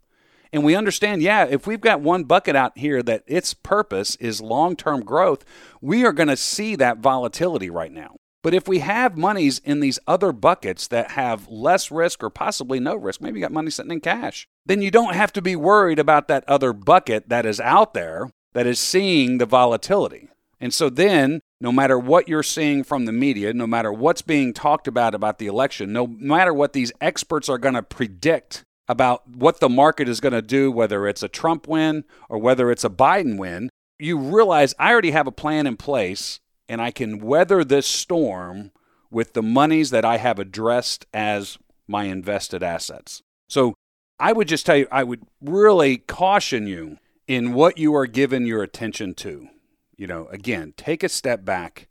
and 0.55 0.65
we 0.65 0.75
understand, 0.75 1.21
yeah, 1.21 1.45
if 1.45 1.67
we've 1.67 1.83
got 1.83 2.01
one 2.01 2.25
bucket 2.25 2.57
out 2.57 2.79
here 2.79 3.03
that 3.03 3.25
its 3.27 3.53
purpose 3.53 4.17
is 4.17 4.41
long 4.41 4.75
term 4.75 5.05
growth, 5.05 5.45
we 5.83 6.07
are 6.07 6.13
going 6.13 6.29
to 6.29 6.37
see 6.37 6.77
that 6.77 6.99
volatility 6.99 7.69
right 7.69 7.93
now. 7.93 8.17
But 8.43 8.55
if 8.55 8.69
we 8.69 8.79
have 8.79 9.19
monies 9.19 9.61
in 9.65 9.81
these 9.81 9.99
other 10.07 10.33
buckets 10.33 10.87
that 10.89 11.13
have 11.13 11.49
less 11.49 11.91
risk 11.91 12.23
or 12.23 12.31
possibly 12.31 12.79
no 12.79 12.95
risk, 12.95 13.21
maybe 13.21 13.41
you 13.41 13.45
got 13.45 13.53
money 13.53 13.71
sitting 13.71 13.91
in 13.91 14.01
cash, 14.01 14.47
then 14.65 14.81
you 14.81 14.91
don't 14.91 15.15
have 15.15 15.33
to 15.33 15.43
be 15.43 15.57
worried 15.57 15.99
about 15.99 16.29
that 16.29 16.49
other 16.49 16.73
bucket 16.73 17.29
that 17.29 17.45
is 17.45 17.59
out 17.59 17.95
there 17.95 18.31
that 18.53 18.67
is 18.67 18.79
seeing 18.79 19.39
the 19.39 19.47
volatility. 19.47 20.29
And 20.61 20.73
so 20.75 20.91
then, 20.91 21.41
no 21.61 21.73
matter 21.73 21.99
what 21.99 22.29
you're 22.29 22.43
seeing 22.43 22.85
from 22.85 23.05
the 23.05 23.13
media, 23.13 23.53
no 23.53 23.67
matter 23.67 23.93
what's 23.93 24.23
being 24.23 24.53
talked 24.53 24.89
about 24.89 25.15
about 25.15 25.39
the 25.39 25.47
election, 25.47 25.93
no 25.93 26.07
matter 26.07 26.53
what 26.53 26.73
these 26.73 26.93
experts 27.01 27.49
are 27.49 27.59
going 27.59 27.75
to 27.75 27.83
predict 27.83 28.65
about 28.89 29.29
what 29.29 29.61
the 29.61 29.69
market 29.69 30.09
is 30.09 30.21
going 30.21 30.33
to 30.33 30.43
do, 30.43 30.73
whether 30.73 31.07
it's 31.07 31.23
a 31.23 31.29
Trump 31.29 31.69
win 31.69 32.05
or 32.29 32.39
whether 32.39 32.71
it's 32.71 32.85
a 32.85 32.91
Biden 32.91 33.39
win, 33.39 33.69
you 33.99 34.19
realize 34.19 34.75
I 34.79 34.91
already 34.91 35.11
have 35.11 35.27
a 35.27 35.33
plan 35.33 35.67
in 35.67 35.77
place 35.77 36.41
and 36.69 36.81
I 36.81 36.91
can 36.91 37.19
weather 37.19 37.65
this 37.65 37.87
storm 37.87 38.73
with 39.11 39.33
the 39.33 39.43
monies 39.43 39.91
that 39.91 40.05
I 40.05 40.19
have 40.19 40.39
addressed 40.39 41.07
as 41.15 41.59
my 41.87 42.05
invested 42.05 42.63
assets. 42.63 43.23
So 43.49 43.75
I 44.19 44.33
would 44.33 44.49
just 44.49 44.67
tell 44.67 44.77
you, 44.77 44.89
I 44.91 45.05
would 45.05 45.23
really 45.41 45.99
caution 45.99 46.67
you 46.67 46.99
in 47.27 47.53
what 47.55 47.79
you 47.79 47.95
are 47.95 48.07
giving 48.07 48.47
your 48.47 48.63
attention 48.63 49.15
to. 49.15 49.49
You 49.97 50.07
know, 50.07 50.27
again, 50.29 50.75
take 50.77 51.03
a 51.03 51.09
step 51.09 51.45
back 51.45 51.89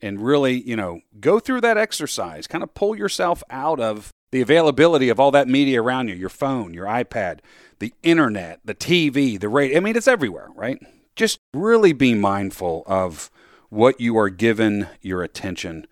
and 0.00 0.24
really, 0.24 0.60
you 0.60 0.76
know, 0.76 1.00
go 1.20 1.38
through 1.38 1.60
that 1.62 1.76
exercise, 1.76 2.46
kind 2.46 2.64
of 2.64 2.74
pull 2.74 2.96
yourself 2.96 3.42
out 3.50 3.80
of 3.80 4.10
the 4.30 4.40
availability 4.40 5.08
of 5.08 5.20
all 5.20 5.30
that 5.30 5.48
media 5.48 5.82
around 5.82 6.08
you 6.08 6.14
your 6.14 6.28
phone, 6.28 6.72
your 6.72 6.86
iPad, 6.86 7.40
the 7.78 7.92
internet, 8.02 8.60
the 8.64 8.74
TV, 8.74 9.38
the 9.38 9.48
radio. 9.48 9.76
I 9.76 9.80
mean, 9.80 9.96
it's 9.96 10.08
everywhere, 10.08 10.48
right? 10.54 10.78
Just 11.14 11.38
really 11.52 11.92
be 11.92 12.14
mindful 12.14 12.82
of 12.86 13.30
what 13.72 13.98
you 13.98 14.18
are 14.18 14.28
given 14.28 14.86
your 15.00 15.22
attention 15.22 15.86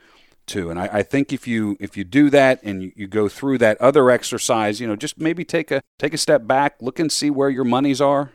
to. 0.44 0.68
And 0.68 0.78
I, 0.78 0.99
I, 0.99 1.02
think 1.02 1.32
if 1.32 1.46
you 1.49 1.78
if 1.80 1.96
you 1.96 2.04
do 2.04 2.28
that 2.28 2.60
and 2.62 2.82
you, 2.82 2.92
you, 2.94 3.06
go 3.06 3.26
through 3.26 3.56
that 3.58 3.80
other 3.80 4.10
exercise, 4.10 4.80
you 4.80 4.87
know, 4.87 4.96
just 4.96 5.18
maybe 5.18 5.46
take 5.46 5.70
a 5.70 5.80
take 5.99 6.12
a 6.12 6.18
step 6.18 6.46
back, 6.46 6.76
look 6.82 6.99
and 6.99 7.10
see 7.10 7.30
where 7.30 7.49
your 7.49 7.64
monies 7.64 7.99
are. 7.99 8.32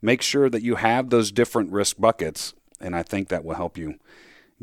Make 0.00 0.22
sure 0.22 0.48
that 0.48 0.62
you 0.62 0.76
have 0.76 1.10
those 1.10 1.30
different 1.30 1.72
risk 1.72 1.96
buckets, 1.98 2.54
and 2.80 2.96
I 2.96 3.02
think 3.02 3.28
that 3.28 3.44
will 3.44 3.56
help 3.56 3.76
you 3.76 3.96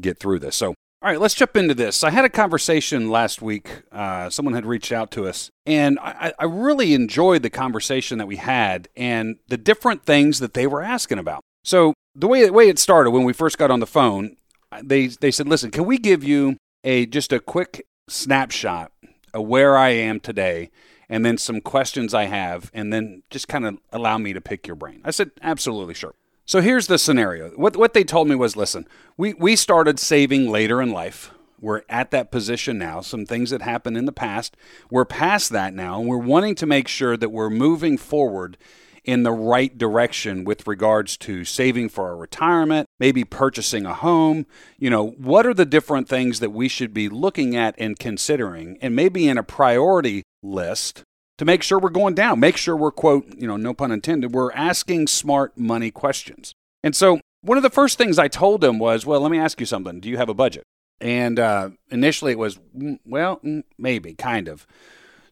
get 0.01 0.17
through 0.17 0.39
this. 0.39 0.55
So, 0.55 0.69
all 0.69 0.75
right, 1.11 1.19
let's 1.19 1.35
jump 1.35 1.55
into 1.55 1.75
this. 1.75 2.03
I 2.03 2.09
had 2.09 2.25
a 2.25 2.29
conversation 2.29 3.11
last 3.11 3.39
week. 3.39 3.83
Uh, 3.91 4.31
someone 4.31 4.55
had 4.55 4.65
reached 4.65 4.91
out 4.91 5.11
to 5.11 5.27
us, 5.27 5.51
and 5.67 5.99
I, 5.99 6.33
I 6.39 6.45
really 6.45 6.95
enjoyed 6.95 7.43
the 7.43 7.51
conversation 7.51 8.17
that 8.17 8.27
we 8.27 8.37
had 8.37 8.87
and 8.95 9.35
the 9.47 9.57
different 9.57 10.05
things 10.05 10.39
that 10.39 10.55
they 10.55 10.65
were 10.65 10.81
asking 10.81 11.19
about. 11.19 11.43
So 11.63 11.93
the 12.15 12.27
way 12.27 12.45
the 12.45 12.53
way 12.53 12.69
it 12.69 12.79
started 12.79 13.11
when 13.11 13.23
we 13.23 13.33
first 13.33 13.57
got 13.57 13.71
on 13.71 13.79
the 13.79 13.87
phone, 13.87 14.37
they 14.81 15.07
they 15.07 15.31
said, 15.31 15.47
"Listen, 15.47 15.71
can 15.71 15.85
we 15.85 15.97
give 15.97 16.23
you 16.23 16.57
a 16.83 17.05
just 17.05 17.31
a 17.31 17.39
quick 17.39 17.85
snapshot 18.07 18.91
of 19.33 19.47
where 19.47 19.77
I 19.77 19.89
am 19.89 20.19
today, 20.19 20.69
and 21.09 21.25
then 21.25 21.37
some 21.37 21.61
questions 21.61 22.13
I 22.13 22.25
have, 22.25 22.69
and 22.73 22.91
then 22.91 23.23
just 23.29 23.47
kind 23.47 23.65
of 23.65 23.77
allow 23.91 24.17
me 24.17 24.33
to 24.33 24.41
pick 24.41 24.67
your 24.67 24.75
brain?" 24.75 25.01
I 25.03 25.11
said, 25.11 25.31
"Absolutely, 25.41 25.93
sure." 25.93 26.13
So 26.45 26.59
here's 26.59 26.87
the 26.87 26.97
scenario. 26.97 27.49
What 27.51 27.77
what 27.77 27.93
they 27.93 28.03
told 28.03 28.27
me 28.27 28.35
was, 28.35 28.57
"Listen, 28.57 28.85
we 29.17 29.33
we 29.33 29.55
started 29.55 29.99
saving 29.99 30.49
later 30.49 30.81
in 30.81 30.91
life." 30.91 31.31
We're 31.61 31.83
at 31.87 32.11
that 32.11 32.29
position 32.29 32.77
now. 32.77 32.99
Some 32.99 33.25
things 33.25 33.49
that 33.51 33.61
happened 33.61 33.95
in 33.95 34.03
the 34.03 34.11
past. 34.11 34.57
We're 34.91 35.05
past 35.05 35.49
that 35.51 35.73
now, 35.73 35.97
and 35.97 36.09
we're 36.09 36.17
wanting 36.17 36.55
to 36.55 36.65
make 36.65 36.89
sure 36.89 37.15
that 37.15 37.29
we're 37.29 37.49
moving 37.49 37.97
forward 37.97 38.57
in 39.03 39.23
the 39.23 39.31
right 39.31 39.77
direction 39.77 40.43
with 40.43 40.65
regards 40.65 41.17
to 41.17 41.43
saving 41.43 41.89
for 41.89 42.09
our 42.09 42.15
retirement, 42.15 42.87
maybe 42.99 43.23
purchasing 43.23 43.85
a 43.85 43.93
home. 43.93 44.45
You 44.77 44.89
know, 44.89 45.09
what 45.11 45.45
are 45.45 45.53
the 45.53 45.65
different 45.65 46.07
things 46.07 46.39
that 46.39 46.51
we 46.51 46.67
should 46.67 46.93
be 46.93 47.09
looking 47.09 47.55
at 47.55 47.75
and 47.77 47.99
considering, 47.99 48.77
and 48.81 48.95
maybe 48.95 49.27
in 49.27 49.37
a 49.37 49.43
priority 49.43 50.23
list 50.41 51.03
to 51.37 51.45
make 51.45 51.63
sure 51.63 51.79
we're 51.79 51.89
going 51.89 52.15
down, 52.15 52.39
make 52.39 52.57
sure 52.57 52.75
we're, 52.75 52.91
quote, 52.91 53.27
you 53.37 53.47
know, 53.47 53.57
no 53.57 53.73
pun 53.73 53.91
intended, 53.91 54.33
we're 54.33 54.51
asking 54.53 55.07
smart 55.07 55.57
money 55.57 55.91
questions. 55.91 56.53
And 56.83 56.95
so 56.95 57.19
one 57.41 57.57
of 57.57 57.63
the 57.63 57.69
first 57.69 57.97
things 57.97 58.17
I 58.17 58.27
told 58.27 58.61
them 58.61 58.79
was, 58.79 59.05
well, 59.05 59.19
let 59.19 59.31
me 59.31 59.39
ask 59.39 59.59
you 59.59 59.65
something. 59.65 59.99
Do 59.99 60.09
you 60.09 60.17
have 60.17 60.29
a 60.29 60.33
budget? 60.33 60.63
And 61.01 61.39
uh, 61.39 61.71
initially 61.89 62.31
it 62.31 62.37
was, 62.37 62.57
mm, 62.77 62.99
well, 63.05 63.41
mm, 63.43 63.63
maybe, 63.77 64.13
kind 64.13 64.47
of. 64.47 64.65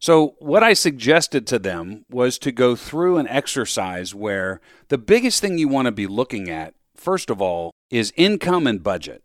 So, 0.01 0.33
what 0.39 0.63
I 0.63 0.73
suggested 0.73 1.45
to 1.47 1.59
them 1.59 2.05
was 2.09 2.39
to 2.39 2.51
go 2.51 2.75
through 2.75 3.17
an 3.17 3.27
exercise 3.27 4.15
where 4.15 4.59
the 4.87 4.97
biggest 4.97 5.41
thing 5.41 5.59
you 5.59 5.67
want 5.67 5.85
to 5.85 5.91
be 5.91 6.07
looking 6.07 6.49
at, 6.49 6.73
first 6.95 7.29
of 7.29 7.39
all, 7.39 7.71
is 7.91 8.11
income 8.17 8.65
and 8.65 8.81
budget. 8.81 9.23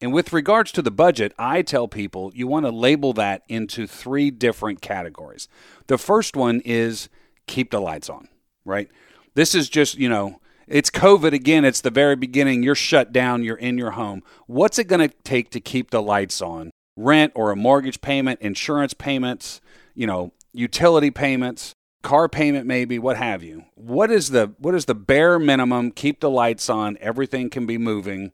And 0.00 0.12
with 0.12 0.32
regards 0.32 0.72
to 0.72 0.82
the 0.82 0.90
budget, 0.90 1.32
I 1.38 1.62
tell 1.62 1.86
people 1.86 2.32
you 2.34 2.48
want 2.48 2.66
to 2.66 2.72
label 2.72 3.12
that 3.12 3.44
into 3.48 3.86
three 3.86 4.32
different 4.32 4.82
categories. 4.82 5.46
The 5.86 5.96
first 5.96 6.34
one 6.34 6.60
is 6.64 7.08
keep 7.46 7.70
the 7.70 7.80
lights 7.80 8.10
on, 8.10 8.28
right? 8.64 8.88
This 9.34 9.54
is 9.54 9.68
just, 9.68 9.96
you 9.96 10.08
know, 10.08 10.40
it's 10.66 10.90
COVID 10.90 11.34
again. 11.34 11.64
It's 11.64 11.80
the 11.80 11.90
very 11.90 12.16
beginning. 12.16 12.64
You're 12.64 12.74
shut 12.74 13.12
down. 13.12 13.44
You're 13.44 13.56
in 13.56 13.78
your 13.78 13.92
home. 13.92 14.24
What's 14.48 14.80
it 14.80 14.88
going 14.88 15.08
to 15.08 15.14
take 15.22 15.50
to 15.50 15.60
keep 15.60 15.90
the 15.90 16.02
lights 16.02 16.42
on? 16.42 16.72
Rent 16.96 17.30
or 17.36 17.52
a 17.52 17.56
mortgage 17.56 18.00
payment, 18.00 18.40
insurance 18.40 18.92
payments, 18.92 19.60
you 19.96 20.06
know, 20.06 20.32
utility 20.52 21.10
payments, 21.10 21.74
car 22.02 22.28
payment 22.28 22.66
maybe, 22.66 22.98
what 23.00 23.16
have 23.16 23.42
you. 23.42 23.64
What 23.74 24.12
is 24.12 24.30
the 24.30 24.54
what 24.58 24.74
is 24.74 24.84
the 24.84 24.94
bare 24.94 25.38
minimum 25.40 25.90
keep 25.90 26.20
the 26.20 26.30
lights 26.30 26.70
on, 26.70 26.96
everything 27.00 27.50
can 27.50 27.66
be 27.66 27.78
moving 27.78 28.30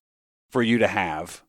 for 0.50 0.62
you 0.62 0.76
to 0.78 0.87
have 0.87 1.42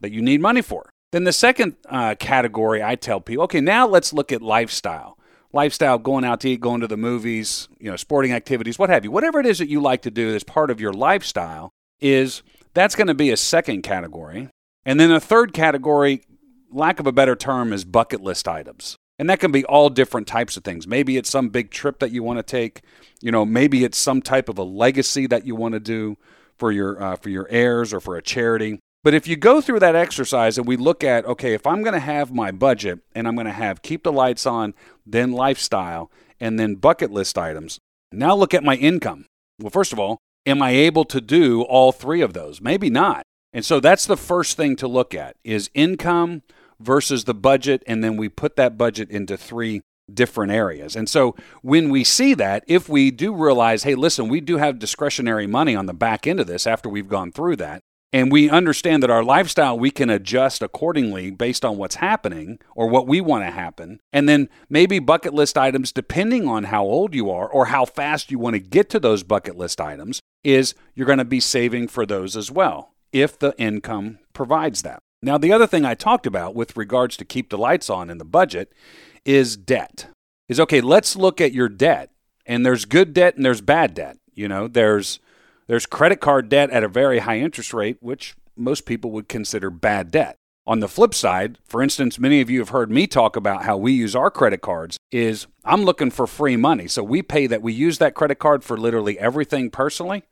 that 0.00 0.12
you 0.12 0.22
need 0.22 0.40
money 0.40 0.62
for? 0.62 0.88
Then 1.12 1.24
the 1.24 1.32
second 1.32 1.76
uh, 1.88 2.14
category 2.18 2.82
I 2.82 2.94
tell 2.94 3.20
people, 3.20 3.44
okay, 3.44 3.60
now 3.60 3.86
let's 3.86 4.12
look 4.12 4.32
at 4.32 4.42
lifestyle. 4.42 5.18
Lifestyle, 5.52 5.98
going 5.98 6.24
out 6.24 6.40
to 6.40 6.50
eat, 6.50 6.60
going 6.60 6.80
to 6.80 6.86
the 6.86 6.96
movies, 6.96 7.68
you 7.78 7.90
know, 7.90 7.96
sporting 7.96 8.32
activities, 8.32 8.78
what 8.78 8.90
have 8.90 9.04
you. 9.04 9.10
Whatever 9.10 9.40
it 9.40 9.46
is 9.46 9.58
that 9.58 9.68
you 9.68 9.80
like 9.80 10.02
to 10.02 10.10
do 10.10 10.34
as 10.34 10.44
part 10.44 10.70
of 10.70 10.80
your 10.80 10.92
lifestyle 10.92 11.72
is 12.00 12.42
that's 12.74 12.94
going 12.94 13.06
to 13.06 13.14
be 13.14 13.30
a 13.30 13.36
second 13.36 13.82
category. 13.82 14.50
And 14.84 15.00
then 15.00 15.10
a 15.10 15.20
third 15.20 15.52
category, 15.52 16.24
lack 16.70 17.00
of 17.00 17.06
a 17.06 17.12
better 17.12 17.36
term, 17.36 17.72
is 17.72 17.84
bucket 17.84 18.20
list 18.20 18.46
items. 18.46 18.96
And 19.18 19.30
that 19.30 19.40
can 19.40 19.50
be 19.50 19.64
all 19.64 19.88
different 19.88 20.26
types 20.26 20.56
of 20.56 20.64
things. 20.64 20.86
Maybe 20.86 21.16
it's 21.16 21.30
some 21.30 21.48
big 21.48 21.70
trip 21.70 22.00
that 22.00 22.10
you 22.10 22.22
want 22.22 22.38
to 22.38 22.42
take. 22.42 22.82
You 23.22 23.32
know, 23.32 23.46
maybe 23.46 23.82
it's 23.82 23.96
some 23.96 24.20
type 24.20 24.48
of 24.48 24.58
a 24.58 24.62
legacy 24.62 25.26
that 25.26 25.46
you 25.46 25.54
want 25.54 25.72
to 25.72 25.80
do 25.80 26.18
for 26.58 26.70
your 26.70 27.02
uh, 27.02 27.16
for 27.16 27.30
your 27.30 27.46
heirs 27.48 27.92
or 27.92 28.00
for 28.00 28.16
a 28.16 28.22
charity. 28.22 28.78
But 29.02 29.14
if 29.14 29.28
you 29.28 29.36
go 29.36 29.60
through 29.60 29.80
that 29.80 29.94
exercise 29.94 30.58
and 30.58 30.66
we 30.66 30.76
look 30.76 31.04
at, 31.04 31.24
okay, 31.26 31.54
if 31.54 31.66
I'm 31.66 31.82
going 31.82 31.94
to 31.94 32.00
have 32.00 32.32
my 32.32 32.50
budget 32.50 32.98
and 33.14 33.28
I'm 33.28 33.36
going 33.36 33.46
to 33.46 33.52
have 33.52 33.82
keep 33.82 34.02
the 34.02 34.12
lights 34.12 34.46
on, 34.46 34.74
then 35.06 35.32
lifestyle, 35.32 36.10
and 36.40 36.58
then 36.58 36.74
bucket 36.74 37.12
list 37.12 37.38
items. 37.38 37.78
Now 38.10 38.34
look 38.34 38.52
at 38.52 38.64
my 38.64 38.74
income. 38.74 39.26
Well, 39.60 39.70
first 39.70 39.92
of 39.92 40.00
all, 40.00 40.18
am 40.44 40.60
I 40.60 40.70
able 40.70 41.04
to 41.04 41.20
do 41.20 41.62
all 41.62 41.92
three 41.92 42.20
of 42.20 42.32
those? 42.32 42.60
Maybe 42.60 42.90
not. 42.90 43.22
And 43.52 43.64
so 43.64 43.80
that's 43.80 44.06
the 44.06 44.16
first 44.16 44.56
thing 44.56 44.76
to 44.76 44.88
look 44.88 45.14
at 45.14 45.36
is 45.44 45.70
income, 45.72 46.42
versus 46.80 47.24
the 47.24 47.34
budget, 47.34 47.82
and 47.86 48.02
then 48.02 48.16
we 48.16 48.28
put 48.28 48.56
that 48.56 48.78
budget 48.78 49.10
into 49.10 49.36
three 49.36 49.82
different 50.12 50.52
areas. 50.52 50.94
And 50.94 51.08
so 51.08 51.34
when 51.62 51.90
we 51.90 52.04
see 52.04 52.34
that, 52.34 52.64
if 52.68 52.88
we 52.88 53.10
do 53.10 53.34
realize, 53.34 53.82
hey, 53.82 53.94
listen, 53.94 54.28
we 54.28 54.40
do 54.40 54.56
have 54.56 54.78
discretionary 54.78 55.46
money 55.46 55.74
on 55.74 55.86
the 55.86 55.94
back 55.94 56.26
end 56.26 56.38
of 56.38 56.46
this 56.46 56.66
after 56.66 56.88
we've 56.88 57.08
gone 57.08 57.32
through 57.32 57.56
that, 57.56 57.82
and 58.12 58.30
we 58.30 58.48
understand 58.48 59.02
that 59.02 59.10
our 59.10 59.24
lifestyle 59.24 59.78
we 59.78 59.90
can 59.90 60.08
adjust 60.08 60.62
accordingly 60.62 61.30
based 61.30 61.64
on 61.64 61.76
what's 61.76 61.96
happening 61.96 62.58
or 62.74 62.88
what 62.88 63.08
we 63.08 63.20
want 63.20 63.44
to 63.44 63.50
happen. 63.50 64.00
And 64.12 64.28
then 64.28 64.48
maybe 64.70 65.00
bucket 65.00 65.34
list 65.34 65.58
items, 65.58 65.92
depending 65.92 66.46
on 66.46 66.64
how 66.64 66.84
old 66.84 67.14
you 67.14 67.30
are 67.30 67.48
or 67.48 67.66
how 67.66 67.84
fast 67.84 68.30
you 68.30 68.38
want 68.38 68.54
to 68.54 68.60
get 68.60 68.88
to 68.90 69.00
those 69.00 69.22
bucket 69.22 69.56
list 69.56 69.80
items, 69.80 70.20
is 70.44 70.74
you're 70.94 71.06
going 71.06 71.18
to 71.18 71.24
be 71.24 71.40
saving 71.40 71.88
for 71.88 72.06
those 72.06 72.36
as 72.36 72.50
well 72.50 72.94
if 73.12 73.38
the 73.38 73.54
income 73.58 74.20
provides 74.32 74.82
that. 74.82 75.00
Now, 75.26 75.38
the 75.38 75.52
other 75.52 75.66
thing 75.66 75.84
I 75.84 75.94
talked 75.94 76.24
about 76.24 76.54
with 76.54 76.76
regards 76.76 77.16
to 77.16 77.24
keep 77.24 77.50
the 77.50 77.58
lights 77.58 77.90
on 77.90 78.10
in 78.10 78.18
the 78.18 78.24
budget 78.24 78.72
is 79.24 79.56
debt. 79.56 80.06
Is 80.48 80.60
okay, 80.60 80.80
let's 80.80 81.16
look 81.16 81.40
at 81.40 81.52
your 81.52 81.68
debt. 81.68 82.12
And 82.46 82.64
there's 82.64 82.84
good 82.84 83.12
debt 83.12 83.34
and 83.34 83.44
there's 83.44 83.60
bad 83.60 83.92
debt. 83.92 84.18
You 84.34 84.46
know, 84.46 84.68
there's 84.68 85.18
there's 85.66 85.84
credit 85.84 86.20
card 86.20 86.48
debt 86.48 86.70
at 86.70 86.84
a 86.84 86.88
very 86.88 87.18
high 87.18 87.40
interest 87.40 87.74
rate, 87.74 87.96
which 87.98 88.36
most 88.56 88.86
people 88.86 89.10
would 89.10 89.28
consider 89.28 89.68
bad 89.68 90.12
debt. 90.12 90.36
On 90.64 90.78
the 90.78 90.86
flip 90.86 91.12
side, 91.12 91.58
for 91.64 91.82
instance, 91.82 92.20
many 92.20 92.40
of 92.40 92.48
you 92.48 92.60
have 92.60 92.68
heard 92.68 92.92
me 92.92 93.08
talk 93.08 93.34
about 93.34 93.64
how 93.64 93.76
we 93.76 93.90
use 93.90 94.14
our 94.14 94.30
credit 94.30 94.60
cards 94.60 94.96
is 95.10 95.48
I'm 95.64 95.82
looking 95.82 96.12
for 96.12 96.28
free 96.28 96.56
money. 96.56 96.86
So 96.86 97.02
we 97.02 97.20
pay 97.20 97.48
that 97.48 97.62
we 97.62 97.72
use 97.72 97.98
that 97.98 98.14
credit 98.14 98.38
card 98.38 98.62
for 98.62 98.76
literally 98.76 99.18
everything 99.18 99.70
personally 99.70 100.22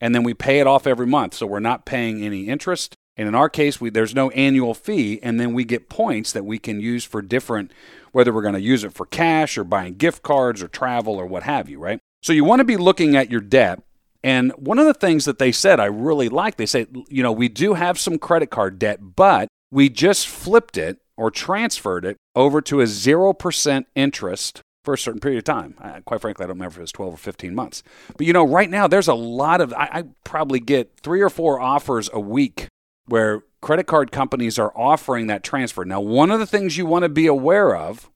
and 0.00 0.14
then 0.14 0.22
we 0.22 0.34
pay 0.34 0.60
it 0.60 0.66
off 0.68 0.86
every 0.86 1.06
month. 1.06 1.34
So 1.34 1.46
we're 1.46 1.58
not 1.58 1.84
paying 1.84 2.22
any 2.22 2.46
interest. 2.46 2.94
And 3.18 3.26
in 3.26 3.34
our 3.34 3.48
case, 3.48 3.80
we, 3.80 3.90
there's 3.90 4.14
no 4.14 4.30
annual 4.30 4.74
fee, 4.74 5.18
and 5.24 5.40
then 5.40 5.52
we 5.52 5.64
get 5.64 5.88
points 5.88 6.32
that 6.32 6.44
we 6.44 6.58
can 6.58 6.80
use 6.80 7.04
for 7.04 7.20
different, 7.20 7.72
whether 8.12 8.32
we're 8.32 8.42
going 8.42 8.54
to 8.54 8.60
use 8.60 8.84
it 8.84 8.94
for 8.94 9.06
cash 9.06 9.58
or 9.58 9.64
buying 9.64 9.94
gift 9.94 10.22
cards 10.22 10.62
or 10.62 10.68
travel 10.68 11.16
or 11.16 11.26
what 11.26 11.42
have 11.42 11.68
you, 11.68 11.80
right? 11.80 11.98
So 12.22 12.32
you 12.32 12.44
want 12.44 12.60
to 12.60 12.64
be 12.64 12.76
looking 12.76 13.16
at 13.16 13.30
your 13.30 13.40
debt. 13.40 13.82
And 14.22 14.52
one 14.52 14.78
of 14.78 14.86
the 14.86 14.94
things 14.94 15.24
that 15.24 15.40
they 15.40 15.50
said 15.50 15.80
I 15.80 15.86
really 15.86 16.28
like, 16.28 16.56
they 16.56 16.66
say, 16.66 16.86
you 17.08 17.22
know, 17.22 17.32
we 17.32 17.48
do 17.48 17.74
have 17.74 17.98
some 17.98 18.18
credit 18.18 18.50
card 18.50 18.78
debt, 18.78 19.16
but 19.16 19.48
we 19.70 19.88
just 19.88 20.28
flipped 20.28 20.76
it 20.76 20.98
or 21.16 21.30
transferred 21.30 22.04
it 22.04 22.16
over 22.36 22.60
to 22.62 22.80
a 22.80 22.84
0% 22.84 23.84
interest 23.96 24.60
for 24.84 24.94
a 24.94 24.98
certain 24.98 25.20
period 25.20 25.38
of 25.38 25.44
time. 25.44 25.74
I, 25.78 26.00
quite 26.00 26.20
frankly, 26.20 26.44
I 26.44 26.46
don't 26.46 26.56
remember 26.56 26.74
if 26.74 26.78
it 26.78 26.82
was 26.82 26.92
12 26.92 27.14
or 27.14 27.16
15 27.16 27.54
months. 27.54 27.82
But 28.16 28.26
you 28.26 28.32
know, 28.32 28.44
right 28.44 28.70
now, 28.70 28.86
there's 28.86 29.08
a 29.08 29.14
lot 29.14 29.60
of, 29.60 29.72
I, 29.72 29.88
I 29.92 30.04
probably 30.24 30.60
get 30.60 30.98
three 31.00 31.20
or 31.20 31.30
four 31.30 31.60
offers 31.60 32.08
a 32.12 32.20
week 32.20 32.68
where 33.08 33.42
credit 33.60 33.86
card 33.86 34.12
companies 34.12 34.58
are 34.58 34.72
offering 34.76 35.26
that 35.26 35.42
transfer. 35.42 35.84
Now, 35.84 36.00
one 36.00 36.30
of 36.30 36.38
the 36.38 36.46
things 36.46 36.76
you 36.76 36.86
want 36.86 37.02
to 37.02 37.08
be 37.08 37.26
aware 37.26 37.74
of, 37.74 38.10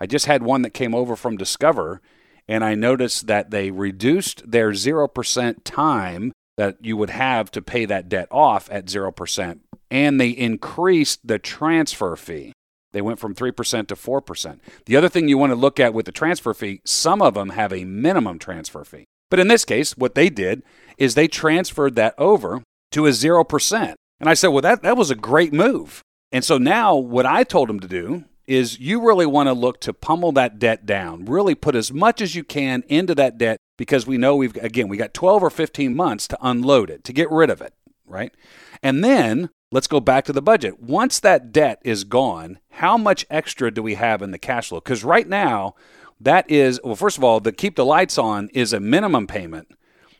I 0.00 0.06
just 0.06 0.26
had 0.26 0.42
one 0.42 0.62
that 0.62 0.70
came 0.70 0.94
over 0.94 1.16
from 1.16 1.36
Discover, 1.36 2.00
and 2.48 2.64
I 2.64 2.74
noticed 2.74 3.26
that 3.26 3.50
they 3.50 3.70
reduced 3.70 4.50
their 4.50 4.70
0% 4.70 5.56
time 5.64 6.32
that 6.56 6.76
you 6.80 6.96
would 6.96 7.10
have 7.10 7.50
to 7.52 7.62
pay 7.62 7.84
that 7.86 8.08
debt 8.08 8.28
off 8.30 8.68
at 8.70 8.86
0%, 8.86 9.60
and 9.90 10.20
they 10.20 10.30
increased 10.30 11.26
the 11.26 11.38
transfer 11.38 12.16
fee. 12.16 12.52
They 12.92 13.00
went 13.00 13.18
from 13.18 13.34
3% 13.34 13.86
to 13.86 13.94
4%. 13.94 14.58
The 14.86 14.96
other 14.96 15.08
thing 15.08 15.28
you 15.28 15.38
want 15.38 15.52
to 15.52 15.56
look 15.56 15.78
at 15.78 15.94
with 15.94 16.06
the 16.06 16.12
transfer 16.12 16.52
fee, 16.52 16.80
some 16.84 17.22
of 17.22 17.34
them 17.34 17.50
have 17.50 17.72
a 17.72 17.84
minimum 17.84 18.38
transfer 18.38 18.84
fee. 18.84 19.04
But 19.30 19.38
in 19.38 19.48
this 19.48 19.64
case, 19.64 19.96
what 19.96 20.14
they 20.14 20.28
did 20.28 20.62
is 20.98 21.14
they 21.14 21.28
transferred 21.28 21.94
that 21.94 22.14
over 22.18 22.62
to 22.90 23.06
a 23.06 23.10
0%. 23.10 23.94
And 24.20 24.28
I 24.28 24.34
said, 24.34 24.48
well, 24.48 24.62
that, 24.62 24.82
that 24.82 24.96
was 24.96 25.10
a 25.10 25.16
great 25.16 25.52
move. 25.52 26.04
And 26.30 26.44
so 26.44 26.58
now 26.58 26.94
what 26.94 27.26
I 27.26 27.42
told 27.42 27.68
him 27.68 27.80
to 27.80 27.88
do 27.88 28.24
is 28.46 28.78
you 28.78 29.00
really 29.00 29.26
want 29.26 29.48
to 29.48 29.52
look 29.52 29.80
to 29.80 29.92
pummel 29.92 30.32
that 30.32 30.58
debt 30.58 30.84
down, 30.84 31.24
really 31.24 31.54
put 31.54 31.74
as 31.74 31.92
much 31.92 32.20
as 32.20 32.34
you 32.34 32.44
can 32.44 32.82
into 32.88 33.14
that 33.14 33.38
debt 33.38 33.58
because 33.78 34.06
we 34.06 34.18
know 34.18 34.36
we've, 34.36 34.56
again, 34.56 34.88
we 34.88 34.96
got 34.96 35.14
12 35.14 35.42
or 35.42 35.50
15 35.50 35.94
months 35.94 36.28
to 36.28 36.38
unload 36.42 36.90
it, 36.90 37.04
to 37.04 37.12
get 37.12 37.30
rid 37.30 37.48
of 37.48 37.60
it, 37.60 37.72
right? 38.04 38.34
And 38.82 39.02
then 39.02 39.50
let's 39.72 39.86
go 39.86 40.00
back 40.00 40.24
to 40.24 40.32
the 40.32 40.42
budget. 40.42 40.82
Once 40.82 41.20
that 41.20 41.52
debt 41.52 41.80
is 41.84 42.04
gone, 42.04 42.58
how 42.72 42.98
much 42.98 43.24
extra 43.30 43.70
do 43.70 43.82
we 43.82 43.94
have 43.94 44.20
in 44.20 44.32
the 44.32 44.38
cash 44.38 44.68
flow? 44.68 44.80
Because 44.80 45.04
right 45.04 45.28
now, 45.28 45.74
that 46.20 46.50
is, 46.50 46.80
well, 46.84 46.96
first 46.96 47.16
of 47.16 47.24
all, 47.24 47.40
the 47.40 47.52
keep 47.52 47.76
the 47.76 47.84
lights 47.84 48.18
on 48.18 48.50
is 48.52 48.72
a 48.72 48.80
minimum 48.80 49.26
payment. 49.26 49.68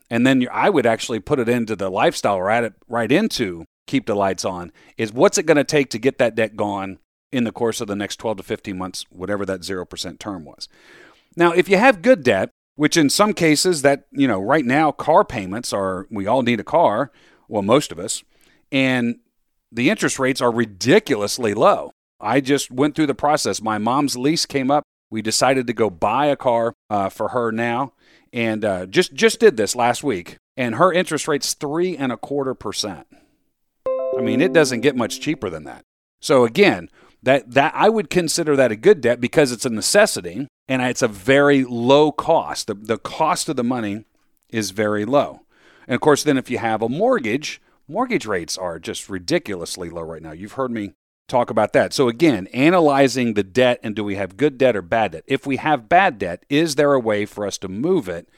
And 0.09 0.27
then 0.27 0.47
I 0.51 0.71
would 0.71 0.87
actually 0.87 1.21
put 1.21 1.39
it 1.39 1.49
into 1.49 1.77
the 1.77 1.91
lifestyle 1.91 2.37
or 2.37 2.51
add 2.51 2.65
it 2.65 2.75
right 2.89 3.13
into 3.13 3.65
keep 3.91 4.07
the 4.07 4.15
lights 4.15 4.45
on. 4.45 4.73
Is 4.97 5.13
what's 5.13 5.39
it 5.39 5.47
going 5.47 5.57
to 5.57 5.65
take 5.65 5.91
to 5.91 5.99
get 5.99 6.19
that 6.19 6.35
debt 6.35 6.57
gone 6.57 6.99
in 7.33 7.45
the 7.45 7.53
course 7.53 7.81
of 7.81 7.89
the 7.89 7.97
next 7.97 8.17
12 8.17 8.39
to 8.39 8.43
15 8.43 8.77
months, 8.77 9.05
whatever 9.11 9.45
that 9.47 9.61
0% 9.61 10.19
term 10.19 10.45
was. 10.45 10.69
Now, 11.37 11.53
if 11.53 11.69
you 11.69 11.77
have 11.77 12.03
good 12.03 12.23
debt, 12.23 12.51
which 12.77 12.97
in 12.97 13.11
some 13.11 13.35
cases 13.35 13.83
that, 13.83 14.07
you 14.11 14.27
know, 14.27 14.41
right 14.41 14.65
now 14.65 14.91
car 14.91 15.25
payments 15.25 15.73
are, 15.73 16.07
we 16.11 16.27
all 16.27 16.43
need 16.43 16.61
a 16.61 16.65
car, 16.65 17.13
well, 17.49 17.63
most 17.63 17.93
of 17.93 17.99
us, 17.99 18.25
and 18.73 19.17
the 19.71 19.91
interest 19.91 20.19
rates 20.19 20.41
are 20.41 20.51
ridiculously 20.51 21.55
low. 21.55 21.93
I 22.21 22.41
just 22.41 22.71
went 22.71 22.95
through 22.95 23.07
the 23.07 23.15
process. 23.15 23.63
My 23.63 23.79
mom's 23.79 24.17
lease 24.17 24.47
came 24.47 24.71
up. 24.71 24.85
We 25.11 25.23
decided 25.23 25.67
to 25.67 25.73
go 25.73 25.91
buy 25.91 26.27
a 26.27 26.37
car 26.37 26.75
uh, 26.89 27.09
for 27.09 27.29
her 27.29 27.51
now, 27.51 27.93
and 28.33 28.65
uh, 28.65 28.87
just 28.87 29.13
just 29.15 29.41
did 29.41 29.57
this 29.57 29.75
last 29.75 30.05
week. 30.05 30.37
And 30.57 30.77
her 30.77 30.93
interest 30.93 31.27
rate's 31.27 31.55
three 31.55 31.97
and 31.97 32.13
a 32.13 32.17
quarter 32.17 32.55
percent. 32.55 33.09
I 34.21 34.25
mean, 34.25 34.41
it 34.41 34.53
doesn't 34.53 34.81
get 34.81 34.97
much 34.97 35.21
cheaper 35.21 35.51
than 35.51 35.65
that. 35.65 35.83
So 36.21 36.45
again, 36.45 36.89
that 37.23 37.51
that 37.53 37.73
I 37.75 37.89
would 37.89 38.11
consider 38.11 38.57
that 38.57 38.73
a 38.73 38.77
good 38.77 39.01
debt 39.01 39.21
because 39.21 39.53
it's 39.53 39.67
a 39.67 39.71
necessity 39.71 40.47
and 40.69 40.83
it's 40.83 41.03
a 41.03 41.09
very 41.09 41.65
low 41.65 42.13
cost. 42.13 42.67
The, 42.67 42.75
the 42.75 42.99
cost 42.99 43.49
of 43.49 43.57
the 43.57 43.65
money 43.65 44.05
is 44.49 44.71
very 44.71 45.05
low. 45.05 45.41
And 45.87 45.95
of 45.95 46.01
course, 46.01 46.23
then 46.23 46.39
if 46.39 46.51
you 46.51 46.59
have 46.59 46.83
a 46.83 46.89
mortgage, 46.89 47.61
mortgage 47.89 48.27
rates 48.27 48.57
are 48.57 48.79
just 48.79 49.09
ridiculously 49.09 49.91
low 49.91 50.03
right 50.03 50.23
now. 50.23 50.33
You've 50.33 50.53
heard 50.53 50.71
me 50.71 50.93
talk 51.29 51.51
about 51.51 51.73
that. 51.73 51.93
So, 51.93 52.09
again, 52.09 52.47
analyzing 52.49 53.35
the 53.35 53.43
debt 53.43 53.81
and 53.83 53.95
do 53.97 54.05
we 54.05 54.17
have 54.17 54.37
good 54.37 54.59
debt 54.59 54.77
or 54.77 54.83
bad 54.83 55.13
debt? 55.13 55.25
If 55.27 55.47
we 55.47 55.57
have 55.57 55.89
bad 55.89 56.19
debt, 56.19 56.45
is 56.49 56.75
there 56.75 56.93
a 56.93 57.01
way 57.01 57.25
for 57.25 57.47
us 57.47 57.57
to 57.59 57.69
move 57.69 58.09
it 58.09 58.29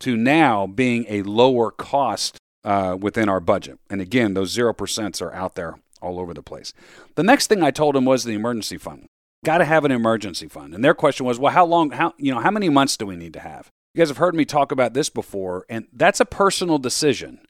to 0.00 0.16
now 0.16 0.66
being 0.66 1.06
a 1.08 1.22
lower 1.22 1.70
cost 1.70 2.38
uh, 2.64 2.96
within 3.00 3.28
our 3.28 3.40
budget? 3.40 3.78
And 3.88 4.00
again, 4.00 4.34
those 4.34 4.56
0% 4.56 5.22
are 5.22 5.34
out 5.34 5.54
there 5.54 5.76
all 6.00 6.18
over 6.18 6.34
the 6.34 6.42
place. 6.42 6.72
The 7.14 7.22
next 7.22 7.46
thing 7.48 7.62
I 7.62 7.70
told 7.70 7.96
him 7.96 8.04
was 8.04 8.24
the 8.24 8.34
emergency 8.34 8.78
fund. 8.78 9.06
Got 9.44 9.58
to 9.58 9.64
have 9.64 9.84
an 9.84 9.92
emergency 9.92 10.48
fund. 10.48 10.74
And 10.74 10.84
their 10.84 10.94
question 10.94 11.24
was, 11.26 11.38
well, 11.38 11.52
how 11.52 11.64
long, 11.64 11.90
how, 11.92 12.14
you 12.18 12.32
know, 12.32 12.40
how 12.40 12.50
many 12.50 12.68
months 12.68 12.96
do 12.96 13.06
we 13.06 13.16
need 13.16 13.32
to 13.34 13.40
have? 13.40 13.70
You 13.94 14.00
guys 14.00 14.08
have 14.08 14.18
heard 14.18 14.34
me 14.34 14.44
talk 14.44 14.70
about 14.70 14.94
this 14.94 15.08
before, 15.10 15.64
and 15.68 15.88
that's 15.92 16.20
a 16.20 16.24
personal 16.24 16.78
decision 16.78 17.40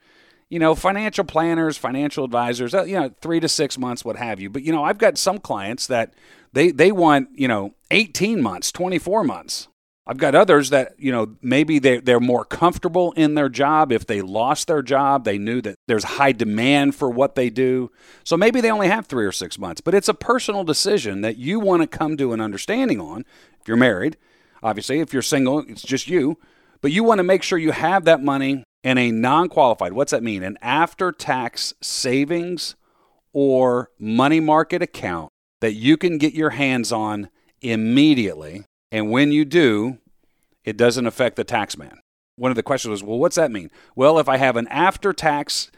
you 0.51 0.59
know, 0.59 0.75
financial 0.75 1.25
planners, 1.25 1.79
financial 1.79 2.25
advisors, 2.25 2.75
uh, 2.75 2.83
you 2.83 2.99
know, 2.99 3.11
three 3.21 3.39
to 3.41 3.49
six 3.49 3.79
months, 3.79 4.05
what 4.05 4.17
have 4.17 4.41
you. 4.41 4.51
But, 4.51 4.65
you 4.65 4.73
know, 4.73 4.83
I've 4.83 4.99
got 4.99 5.17
some 5.17 5.39
clients 5.39 5.87
that 5.87 6.13
they, 6.53 6.73
they 6.73 6.91
want, 6.91 7.29
you 7.35 7.47
know, 7.47 7.75
18 7.93 8.43
months, 8.43 8.73
24 8.73 9.23
months. 9.23 9.69
I've 10.11 10.19
got 10.19 10.35
others 10.35 10.71
that, 10.71 10.97
you 10.99 11.13
know, 11.13 11.37
maybe 11.41 11.79
they, 11.79 12.01
they're 12.01 12.19
more 12.19 12.45
comfortable 12.45 13.13
in 13.13 13.37
their 13.37 13.49
job. 13.49 13.93
If 13.93 14.07
they 14.07 14.23
lost 14.23 14.67
their 14.67 14.83
job, 14.83 15.23
they 15.23 15.39
knew 15.39 15.63
that 15.63 15.77
there's 15.87 16.03
high 16.03 16.33
demand 16.33 16.97
for 16.97 17.09
what 17.09 17.37
they 17.37 17.49
do. 17.49 17.93
So 18.25 18.37
maybe 18.37 18.61
they 18.61 18.73
only 18.73 18.89
have 18.89 19.07
three 19.07 19.25
or 19.25 19.31
six 19.31 19.57
months. 19.57 19.81
But 19.81 19.95
it's 19.95 20.09
a 20.09 20.15
personal 20.15 20.65
decision 20.65 21.21
that 21.21 21.37
you 21.37 21.61
want 21.61 21.83
to 21.83 21.87
come 21.87 22.17
to 22.17 22.33
an 22.33 22.41
understanding 22.41 23.01
on. 23.01 23.25
If 23.61 23.69
you're 23.69 23.77
married, 23.77 24.17
obviously, 24.65 24.99
if 24.99 25.13
you're 25.13 25.23
single, 25.23 25.61
it's 25.61 25.83
just 25.83 26.09
you. 26.09 26.39
But 26.81 26.91
you 26.91 27.05
want 27.05 27.21
to 27.21 27.25
make 27.25 27.45
sure 27.45 27.57
you 27.57 27.71
have 27.71 28.05
that 28.07 28.21
money 28.21 28.65
in 28.83 28.99
a 28.99 29.13
non 29.13 29.49
qualified, 29.49 29.93
what's 29.93 30.11
that 30.11 30.25
mean? 30.25 30.43
An 30.43 30.59
after 30.61 31.13
tax 31.13 31.73
savings 31.81 32.75
or 33.33 33.91
money 33.97 34.41
market 34.41 34.83
account 34.83 35.31
that 35.61 35.75
you 35.75 35.97
can 35.97 36.19
get 36.19 36.35
your 36.35 36.51
hands 36.51 36.91
on 36.91 37.31
immediately. 37.63 38.65
And 38.93 39.11
when 39.11 39.33
you 39.33 39.45
do, 39.45 39.99
it 40.65 40.77
doesn't 40.77 41.07
affect 41.07 41.37
the 41.37 41.45
tax 41.45 41.77
man. 41.77 42.01
One 42.37 42.51
of 42.51 42.57
the 42.57 42.63
questions 42.63 42.91
was, 42.91 43.03
well, 43.03 43.19
what's 43.19 43.37
that 43.37 43.51
mean? 43.51 43.71
Well, 43.95 44.19
if 44.19 44.29
I 44.29 44.37
have 44.37 44.57
an 44.57 44.69
after 44.69 45.13
tax 45.13 45.71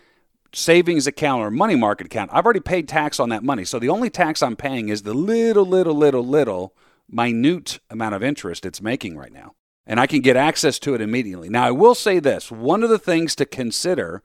savings 0.55 1.07
account 1.07 1.42
or 1.42 1.51
money 1.51 1.75
market 1.75 2.07
account, 2.07 2.31
I've 2.33 2.44
already 2.44 2.61
paid 2.61 2.88
tax 2.88 3.18
on 3.18 3.31
that 3.31 3.42
money. 3.42 3.64
So 3.64 3.79
the 3.79 3.88
only 3.88 4.11
tax 4.11 4.42
I'm 4.42 4.57
paying 4.57 4.88
is 4.88 5.03
the 5.03 5.14
little, 5.14 5.66
little, 5.66 5.94
little, 5.94 6.25
little 6.25 6.75
minute 7.09 7.79
amount 7.90 8.14
of 8.14 8.22
interest 8.22 8.64
it's 8.64 8.81
making 8.81 9.16
right 9.16 9.33
now 9.33 9.53
and 9.87 9.98
I 10.01 10.07
can 10.07 10.20
get 10.20 10.37
access 10.37 10.79
to 10.81 10.94
it 10.94 11.01
immediately. 11.01 11.48
Now, 11.48 11.66
I 11.66 11.70
will 11.70 11.94
say 11.94 12.18
this 12.18 12.51
one 12.51 12.83
of 12.83 12.90
the 12.90 12.98
things 12.98 13.35
to 13.37 13.46
consider 13.46 14.22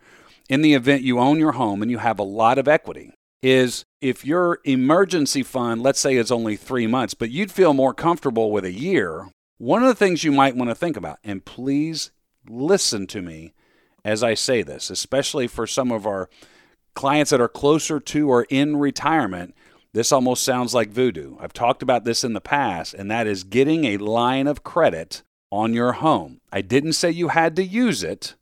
in 0.50 0.62
the 0.62 0.74
event 0.74 1.02
you 1.02 1.20
own 1.20 1.40
your 1.40 1.54
home 1.54 1.82
and 1.82 1.92
you 1.92 1.98
have 1.98 2.20
a 2.20 2.24
lot 2.24 2.58
of 2.58 2.68
equity 2.68 3.12
is 3.42 3.86
if 4.02 4.26
your 4.26 4.60
emergency 4.64 5.44
fund, 5.44 5.82
let's 5.82 6.00
say, 6.00 6.16
is 6.16 6.32
only 6.32 6.56
three 6.56 6.88
months, 6.88 7.14
but 7.14 7.32
you'd 7.32 7.52
feel 7.52 7.74
more 7.74 7.94
comfortable 7.94 8.52
with 8.52 8.66
a 8.66 8.72
year, 8.72 9.30
one 9.58 9.82
of 9.82 9.88
the 9.88 9.96
things 9.96 10.24
you 10.24 10.32
might 10.32 10.56
want 10.56 10.70
to 10.70 10.76
think 10.76 10.98
about, 10.98 11.20
and 11.24 11.46
please 11.46 12.12
listen 12.48 13.08
to 13.08 13.22
me 13.22 13.54
as 14.04 14.24
I 14.24 14.36
say 14.36 14.62
this, 14.64 14.90
especially 14.90 15.48
for 15.48 15.68
some 15.68 15.92
of 15.92 16.06
our 16.08 16.30
clients 16.96 17.32
that 17.32 17.42
are 17.42 17.50
closer 17.50 18.00
to 18.00 18.30
or 18.30 18.44
in 18.50 18.78
retirement. 18.78 19.54
This 19.94 20.12
almost 20.12 20.44
sounds 20.44 20.74
like 20.74 20.90
voodoo. 20.90 21.36
I've 21.40 21.54
talked 21.54 21.82
about 21.82 22.06
this 22.06 22.24
in 22.24 22.34
the 22.34 22.42
past, 22.42 22.94
and 22.94 23.12
that 23.12 23.28
is 23.28 23.44
getting 23.44 23.86
a 23.86 23.98
line 23.98 24.48
of 24.48 24.64
credit 24.64 25.24
on 25.52 25.74
your 25.74 25.94
home. 25.94 26.40
I 26.52 26.62
didn't 26.62 26.94
say 26.94 27.12
you 27.12 27.30
had 27.30 27.56
to 27.58 27.64
use 27.64 28.04
it. 28.04 28.36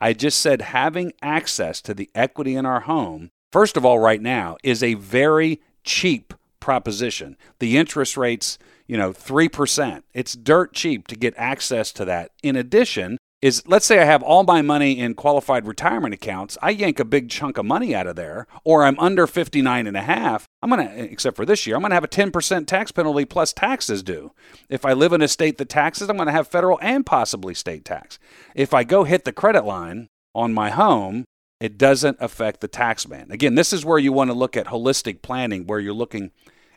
I 0.00 0.12
just 0.12 0.38
said 0.40 0.60
having 0.60 1.12
access 1.22 1.80
to 1.82 1.94
the 1.94 2.10
equity 2.14 2.54
in 2.54 2.66
our 2.66 2.80
home, 2.80 3.30
first 3.52 3.76
of 3.76 3.84
all, 3.84 3.98
right 3.98 4.20
now, 4.20 4.56
is 4.62 4.82
a 4.82 4.94
very 4.94 5.60
cheap 5.84 6.34
proposition. 6.60 7.36
The 7.60 7.76
interest 7.76 8.16
rates, 8.16 8.58
you 8.86 8.96
know, 8.96 9.12
3%. 9.12 10.02
It's 10.12 10.34
dirt 10.34 10.72
cheap 10.72 11.06
to 11.08 11.16
get 11.16 11.34
access 11.36 11.92
to 11.92 12.04
that. 12.04 12.30
In 12.42 12.56
addition, 12.56 13.18
is 13.40 13.62
let's 13.66 13.86
say 13.86 14.00
I 14.00 14.04
have 14.04 14.22
all 14.22 14.42
my 14.42 14.62
money 14.62 14.98
in 14.98 15.14
qualified 15.14 15.66
retirement 15.66 16.12
accounts, 16.12 16.58
I 16.60 16.70
yank 16.70 16.98
a 16.98 17.04
big 17.04 17.30
chunk 17.30 17.56
of 17.56 17.66
money 17.66 17.94
out 17.94 18.06
of 18.06 18.16
there, 18.16 18.46
or 18.64 18.82
I'm 18.82 18.98
under 18.98 19.26
59 19.26 19.86
and 19.86 19.96
a 19.96 20.02
half, 20.02 20.46
I'm 20.60 20.70
going 20.70 20.86
to, 20.86 21.02
except 21.04 21.36
for 21.36 21.46
this 21.46 21.66
year, 21.66 21.76
I'm 21.76 21.82
going 21.82 21.90
to 21.90 21.94
have 21.94 22.04
a 22.04 22.08
10% 22.08 22.66
tax 22.66 22.90
penalty 22.90 23.24
plus 23.24 23.52
taxes 23.52 24.02
due. 24.02 24.32
If 24.68 24.84
I 24.84 24.92
live 24.92 25.12
in 25.12 25.22
a 25.22 25.28
state 25.28 25.58
that 25.58 25.68
taxes, 25.68 26.10
I'm 26.10 26.16
going 26.16 26.26
to 26.26 26.32
have 26.32 26.48
federal 26.48 26.78
and 26.82 27.06
possibly 27.06 27.54
state 27.54 27.84
tax. 27.84 28.18
If 28.54 28.74
I 28.74 28.82
go 28.82 29.04
hit 29.04 29.24
the 29.24 29.32
credit 29.32 29.64
line 29.64 30.08
on 30.34 30.52
my 30.52 30.70
home, 30.70 31.24
it 31.60 31.76
doesn't 31.78 32.18
affect 32.20 32.60
the 32.60 32.68
tax 32.68 33.08
man. 33.08 33.30
Again, 33.30 33.54
this 33.54 33.72
is 33.72 33.84
where 33.84 33.98
you 33.98 34.12
want 34.12 34.30
to 34.30 34.34
look 34.34 34.56
at 34.56 34.66
holistic 34.66 35.22
planning, 35.22 35.66
where 35.66 35.80
you're 35.80 35.92
looking 35.92 36.30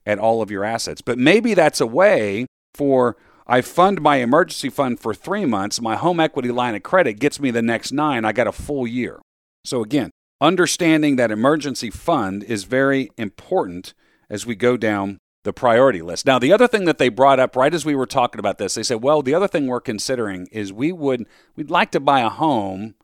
at 0.05 0.19
all 0.19 0.41
of 0.41 0.49
your 0.49 0.63
assets. 0.63 1.01
But 1.01 1.17
maybe 1.17 1.53
that's 1.53 1.81
a 1.81 1.87
way 1.87 2.47
for 2.73 3.17
I 3.45 3.61
fund 3.61 4.01
my 4.01 4.17
emergency 4.17 4.69
fund 4.69 4.99
for 4.99 5.13
three 5.13 5.45
months. 5.45 5.81
My 5.81 5.95
home 5.95 6.19
equity 6.19 6.51
line 6.51 6.75
of 6.75 6.83
credit 6.83 7.19
gets 7.19 7.39
me 7.39 7.51
the 7.51 7.61
next 7.61 7.91
nine. 7.91 8.25
I 8.25 8.31
got 8.31 8.47
a 8.47 8.51
full 8.51 8.87
year. 8.87 9.19
So, 9.65 9.83
again, 9.83 10.09
understanding 10.39 11.17
that 11.17 11.31
emergency 11.31 11.89
fund 11.89 12.43
is 12.43 12.63
very 12.63 13.11
important 13.17 13.93
as 14.29 14.45
we 14.45 14.55
go 14.55 14.77
down 14.77 15.19
the 15.43 15.53
priority 15.53 16.01
list. 16.01 16.25
Now, 16.25 16.39
the 16.39 16.53
other 16.53 16.67
thing 16.67 16.85
that 16.85 16.97
they 16.97 17.09
brought 17.09 17.39
up 17.39 17.55
right 17.55 17.73
as 17.73 17.85
we 17.85 17.95
were 17.95 18.05
talking 18.05 18.39
about 18.39 18.57
this, 18.57 18.75
they 18.75 18.83
said, 18.83 19.01
well, 19.01 19.21
the 19.21 19.33
other 19.33 19.47
thing 19.47 19.67
we're 19.67 19.81
considering 19.81 20.47
is 20.51 20.71
we 20.71 20.91
would 20.91 21.25
we'd 21.55 21.71
like 21.71 21.91
to 21.91 21.99
buy 21.99 22.21
a 22.21 22.29
home 22.29 22.95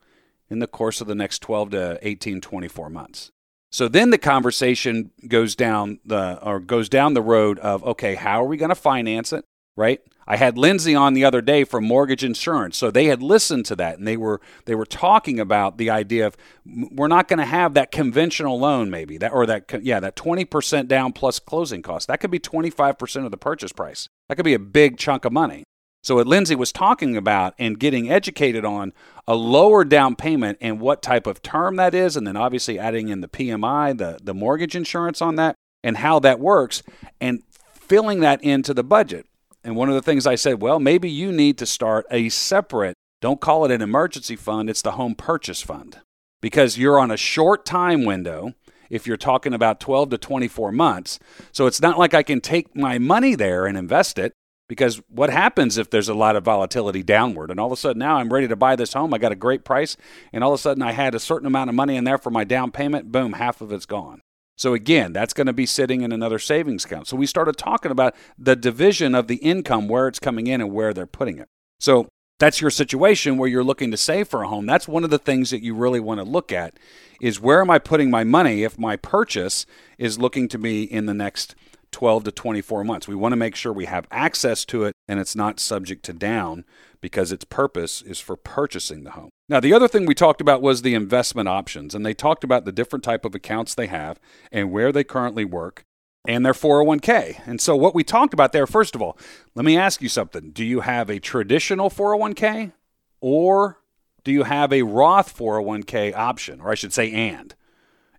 in 0.50 0.60
the 0.60 0.68
course 0.68 1.02
of 1.02 1.08
the 1.08 1.16
next 1.16 1.40
12 1.40 1.72
to 1.72 2.00
18 2.02 2.42
24 2.42 2.90
months. 2.90 3.32
So 3.72 3.88
then 3.88 4.12
the 4.12 4.18
conversation 4.18 5.12
goes 5.28 5.56
down 5.56 6.00
the 6.06 6.42
or 6.42 6.60
goes 6.60 6.90
down 6.90 7.14
the 7.14 7.22
road 7.22 7.60
of 7.60 7.84
okay, 7.84 8.16
how 8.16 8.44
are 8.44 8.48
we 8.48 8.58
going 8.58 8.70
to 8.70 8.76
finance 8.76 9.34
it? 9.34 9.46
right? 9.78 10.02
I 10.30 10.36
had 10.36 10.58
Lindsay 10.58 10.94
on 10.94 11.14
the 11.14 11.24
other 11.24 11.40
day 11.40 11.64
from 11.64 11.86
Mortgage 11.86 12.22
Insurance, 12.22 12.76
so 12.76 12.92
they 12.92 13.06
had 13.06 13.24
listened 13.24 13.66
to 13.68 13.78
that 13.78 13.98
and 13.98 14.06
they 14.06 14.18
were 14.18 14.42
they 14.66 14.76
were 14.76 14.86
talking 14.86 15.40
about 15.40 15.78
the 15.78 15.90
idea 15.90 16.28
of 16.28 16.36
we're 16.66 17.08
not 17.08 17.30
going 17.30 17.40
to 17.40 17.46
have 17.46 17.76
that 17.76 17.92
conventional 17.92 18.60
loan, 18.60 18.90
maybe 18.90 19.18
that 19.20 19.32
or 19.32 19.46
that 19.46 19.82
yeah 19.82 20.02
that 20.02 20.18
twenty 20.18 20.44
percent 20.44 20.90
down 20.90 21.14
plus 21.14 21.40
closing 21.40 21.82
costs. 21.82 22.08
That 22.08 22.20
could 22.20 22.32
be 22.32 22.40
twenty 22.40 22.70
five 22.70 22.98
percent 22.98 23.24
of 23.24 23.32
the 23.32 23.38
purchase 23.38 23.72
price. 23.72 24.10
That 24.28 24.36
could 24.36 24.44
be 24.44 24.56
a 24.56 24.60
big 24.60 24.98
chunk 24.98 25.24
of 25.24 25.32
money. 25.32 25.64
So 26.08 26.16
what 26.16 26.26
Lindsay 26.26 26.56
was 26.56 26.72
talking 26.72 27.18
about 27.18 27.54
and 27.60 27.78
getting 27.78 28.10
educated 28.10 28.64
on 28.64 28.94
a 29.28 29.36
lower 29.36 29.84
down 29.84 30.16
payment 30.16 30.58
and 30.62 30.80
what 30.80 31.02
type 31.02 31.28
of 31.28 31.42
term 31.42 31.76
that 31.76 31.94
is, 31.94 32.16
and 32.16 32.26
then 32.26 32.38
obviously 32.38 32.80
adding 32.80 33.10
in 33.10 33.20
the 33.20 33.28
PMI, 33.28 33.98
the 33.98 34.18
the 34.24 34.34
mortgage 34.34 34.74
insurance 34.74 35.22
on 35.22 35.36
that, 35.36 35.56
and 35.84 35.98
how 35.98 36.20
that 36.20 36.40
works, 36.40 36.82
and 37.20 37.44
filling 37.74 38.22
that 38.22 38.42
into 38.42 38.74
the 38.74 38.86
budget. 38.86 39.26
And 39.66 39.76
one 39.76 39.90
of 39.90 39.96
the 39.96 40.02
things 40.02 40.26
I 40.26 40.36
said, 40.36 40.62
well, 40.62 40.80
maybe 40.80 41.10
you 41.10 41.34
need 41.34 41.58
to 41.58 41.66
start 41.66 42.06
a 42.10 42.30
separate, 42.30 42.96
don't 43.20 43.42
call 43.42 43.66
it 43.66 43.72
an 43.72 43.82
emergency 43.82 44.38
fund, 44.38 44.70
it's 44.70 44.82
the 44.82 44.92
home 44.92 45.14
purchase 45.14 45.62
fund. 45.62 46.00
Because 46.40 46.78
you're 46.78 47.00
on 47.00 47.12
a 47.12 47.18
short 47.18 47.66
time 47.66 48.06
window 48.06 48.54
if 48.90 49.08
you're 49.08 49.18
talking 49.18 49.54
about 49.54 49.82
12 49.82 50.12
to 50.12 50.18
24 50.18 50.72
months. 50.72 51.20
So 51.52 51.66
it's 51.66 51.82
not 51.82 52.00
like 52.00 52.14
I 52.14 52.24
can 52.24 52.40
take 52.40 52.74
my 52.78 52.98
money 52.98 53.36
there 53.36 53.66
and 53.66 53.78
invest 53.78 54.18
it. 54.18 54.32
Because 54.68 55.02
what 55.08 55.30
happens 55.30 55.78
if 55.78 55.90
there's 55.90 56.10
a 56.10 56.14
lot 56.14 56.36
of 56.36 56.44
volatility 56.44 57.02
downward 57.02 57.52
and 57.52 57.60
all 57.60 57.68
of 57.68 57.72
a 57.72 57.78
sudden 57.78 58.00
now 58.00 58.18
I'm 58.18 58.34
ready 58.34 58.48
to 58.50 58.56
buy 58.56 58.76
this 58.76 58.94
home, 58.94 59.14
I 59.14 59.18
got 59.18 59.32
a 59.32 59.36
great 59.36 59.64
price, 59.64 59.96
and 60.34 60.44
all 60.44 60.54
of 60.54 60.60
a 60.60 60.62
sudden 60.62 60.84
I 60.84 60.92
had 60.92 61.16
a 61.16 61.20
certain 61.20 61.48
amount 61.48 61.70
of 61.70 61.76
money 61.76 61.96
in 61.96 62.04
there 62.04 62.18
for 62.18 62.30
my 62.30 62.44
down 62.44 62.72
payment, 62.72 63.12
boom, 63.12 63.34
half 63.34 63.62
of 63.62 63.72
it's 63.72 63.86
gone. 63.86 64.22
So 64.58 64.74
again, 64.74 65.14
that's 65.14 65.34
going 65.34 65.48
to 65.48 65.54
be 65.54 65.68
sitting 65.68 66.02
in 66.02 66.12
another 66.12 66.40
savings 66.40 66.84
account. 66.84 67.08
So 67.08 67.16
we 67.16 67.28
started 67.28 67.58
talking 67.58 67.92
about 67.92 68.16
the 68.38 68.56
division 68.56 69.14
of 69.14 69.28
the 69.28 69.36
income, 69.36 69.88
where 69.88 70.08
it's 70.08 70.20
coming 70.20 70.48
in 70.48 70.62
and 70.62 70.74
where 70.74 70.94
they're 70.94 71.06
putting 71.06 71.38
it. 71.38 71.48
So 71.80 72.10
that's 72.40 72.60
your 72.60 72.72
situation 72.72 73.38
where 73.38 73.48
you're 73.48 73.64
looking 73.64 73.92
to 73.92 73.98
save 73.98 74.28
for 74.28 74.44
a 74.44 74.48
home. 74.48 74.66
That's 74.66 74.88
one 74.88 75.04
of 75.04 75.12
the 75.12 75.20
things 75.20 75.52
that 75.52 75.64
you 75.64 75.76
really 75.76 76.00
want 76.00 76.20
to 76.20 76.24
look 76.24 76.52
at 76.52 76.78
is 77.22 77.40
where 77.40 77.62
am 77.62 77.70
I 77.70 77.80
putting 77.80 78.10
my 78.10 78.24
money 78.24 78.64
if 78.64 78.80
my 78.80 78.96
purchase 78.96 79.66
is 80.00 80.20
looking 80.20 80.48
to 80.50 80.58
be 80.58 80.84
in 80.84 81.06
the 81.06 81.14
next 81.14 81.56
12 81.98 82.26
to 82.26 82.32
24 82.32 82.84
months. 82.84 83.08
We 83.08 83.16
want 83.16 83.32
to 83.32 83.38
make 83.38 83.56
sure 83.56 83.74
we 83.74 83.86
have 83.86 84.06
access 84.12 84.66
to 84.66 84.84
it 84.84 84.94
and 85.08 85.20
it's 85.20 85.36
not 85.36 85.60
subject 85.60 86.06
to 86.06 86.14
down 86.14 86.64
because 87.02 87.32
its 87.32 87.44
purpose 87.44 88.04
is 88.04 88.20
for 88.20 88.36
purchasing 88.36 89.04
the 89.04 89.10
home. 89.10 89.32
Now, 89.50 89.60
the 89.60 89.74
other 89.74 89.88
thing 89.88 90.06
we 90.06 90.14
talked 90.14 90.40
about 90.40 90.62
was 90.62 90.84
the 90.84 90.94
investment 90.94 91.50
options, 91.50 91.96
and 91.96 92.06
they 92.06 92.14
talked 92.14 92.44
about 92.44 92.66
the 92.66 92.72
different 92.72 93.04
type 93.04 93.26
of 93.26 93.34
accounts 93.34 93.74
they 93.74 93.88
have 93.88 94.20
and 94.52 94.72
where 94.72 94.92
they 94.92 95.04
currently 95.04 95.44
work 95.44 95.86
and 96.28 96.46
their 96.46 96.54
401k. 96.54 97.42
And 97.48 97.60
so 97.60 97.76
what 97.76 97.96
we 97.96 98.04
talked 98.04 98.36
about 98.36 98.52
there 98.52 98.68
first 98.68 98.94
of 98.94 99.02
all, 99.02 99.18
let 99.56 99.66
me 99.66 99.76
ask 99.76 100.00
you 100.00 100.10
something. 100.10 100.52
Do 100.52 100.64
you 100.64 100.82
have 100.82 101.10
a 101.10 101.18
traditional 101.18 101.90
401k 101.90 102.74
or 103.22 103.80
do 104.24 104.32
you 104.32 104.44
have 104.44 104.72
a 104.72 104.84
Roth 104.84 105.36
401k 105.36 106.16
option, 106.16 106.62
or 106.62 106.70
I 106.70 106.76
should 106.76 106.94
say 106.94 107.12
and 107.12 107.56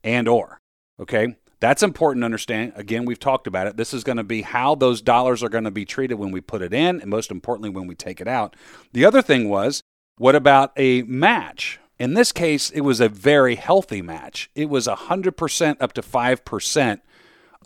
and 0.03 0.27
or, 0.27 0.59
okay? 0.99 1.37
That's 1.61 1.83
important 1.83 2.23
to 2.23 2.27
understand. 2.27 2.73
Again, 2.77 3.05
we've 3.05 3.19
talked 3.19 3.47
about 3.47 3.67
it. 3.67 3.77
This 3.77 3.93
is 3.93 4.05
going 4.05 4.19
to 4.19 4.25
be 4.25 4.43
how 4.43 4.75
those 4.75 5.03
dollars 5.03 5.43
are 5.43 5.49
going 5.49 5.65
to 5.65 5.71
be 5.71 5.85
treated 5.85 6.15
when 6.15 6.31
we 6.31 6.41
put 6.41 6.63
it 6.63 6.73
in, 6.73 7.01
and 7.01 7.11
most 7.11 7.31
importantly, 7.31 7.71
when 7.71 7.87
we 7.87 7.95
take 7.95 8.21
it 8.21 8.29
out. 8.29 8.55
The 8.93 9.05
other 9.05 9.23
thing 9.23 9.49
was 9.49 9.83
what 10.19 10.35
about 10.35 10.73
a 10.77 11.03
match? 11.03 11.79
In 11.99 12.15
this 12.15 12.31
case, 12.31 12.71
it 12.71 12.83
was 12.83 13.01
a 13.01 13.09
very 13.09 13.57
healthy 13.57 14.03
match. 14.03 14.51
It 14.55 14.69
was 14.69 14.87
100% 14.87 15.77
up 15.81 15.93
to 15.95 16.03
5% 16.03 17.01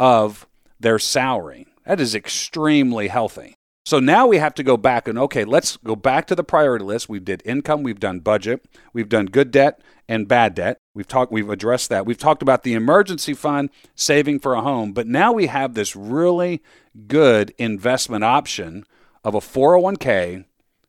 of 0.01 0.47
their 0.81 0.99
salary. 0.99 1.67
That 1.85 2.01
is 2.01 2.15
extremely 2.15 3.09
healthy. 3.09 3.57
So 3.85 3.99
now 3.99 4.29
we 4.29 4.39
have 4.39 4.55
to 4.55 4.63
go 4.63 4.77
back 4.77 5.09
and 5.09 5.19
okay, 5.19 5.45
let's 5.45 5.77
go 5.79 5.97
back 5.97 6.27
to 6.29 6.37
the 6.37 6.45
priority 6.45 6.85
list. 6.85 7.09
We 7.09 7.19
did 7.19 7.43
income, 7.45 7.83
we've 7.83 7.99
done 7.99 8.21
budget, 8.21 8.65
we've 8.93 9.09
done 9.09 9.27
good 9.27 9.51
debt 9.51 9.81
and 10.09 10.29
bad 10.29 10.55
debt. 10.55 10.79
We've 10.95 11.09
talked 11.09 11.33
we've 11.33 11.51
addressed 11.51 11.89
that. 11.89 12.07
We've 12.07 12.19
talked 12.19 12.43
about 12.43 12.63
the 12.63 12.75
emergency 12.75 13.35
fund, 13.35 13.71
saving 13.97 14.39
for 14.41 14.55
a 14.55 14.61
home, 14.61 14.93
but 14.93 15.07
now 15.07 15.33
we 15.33 15.47
have 15.47 15.75
this 15.75 15.97
really 15.97 16.63
good 17.09 17.55
investment 17.59 18.23
option 18.23 18.85
of 19.25 19.35
a 19.35 19.41
401k 19.41 20.45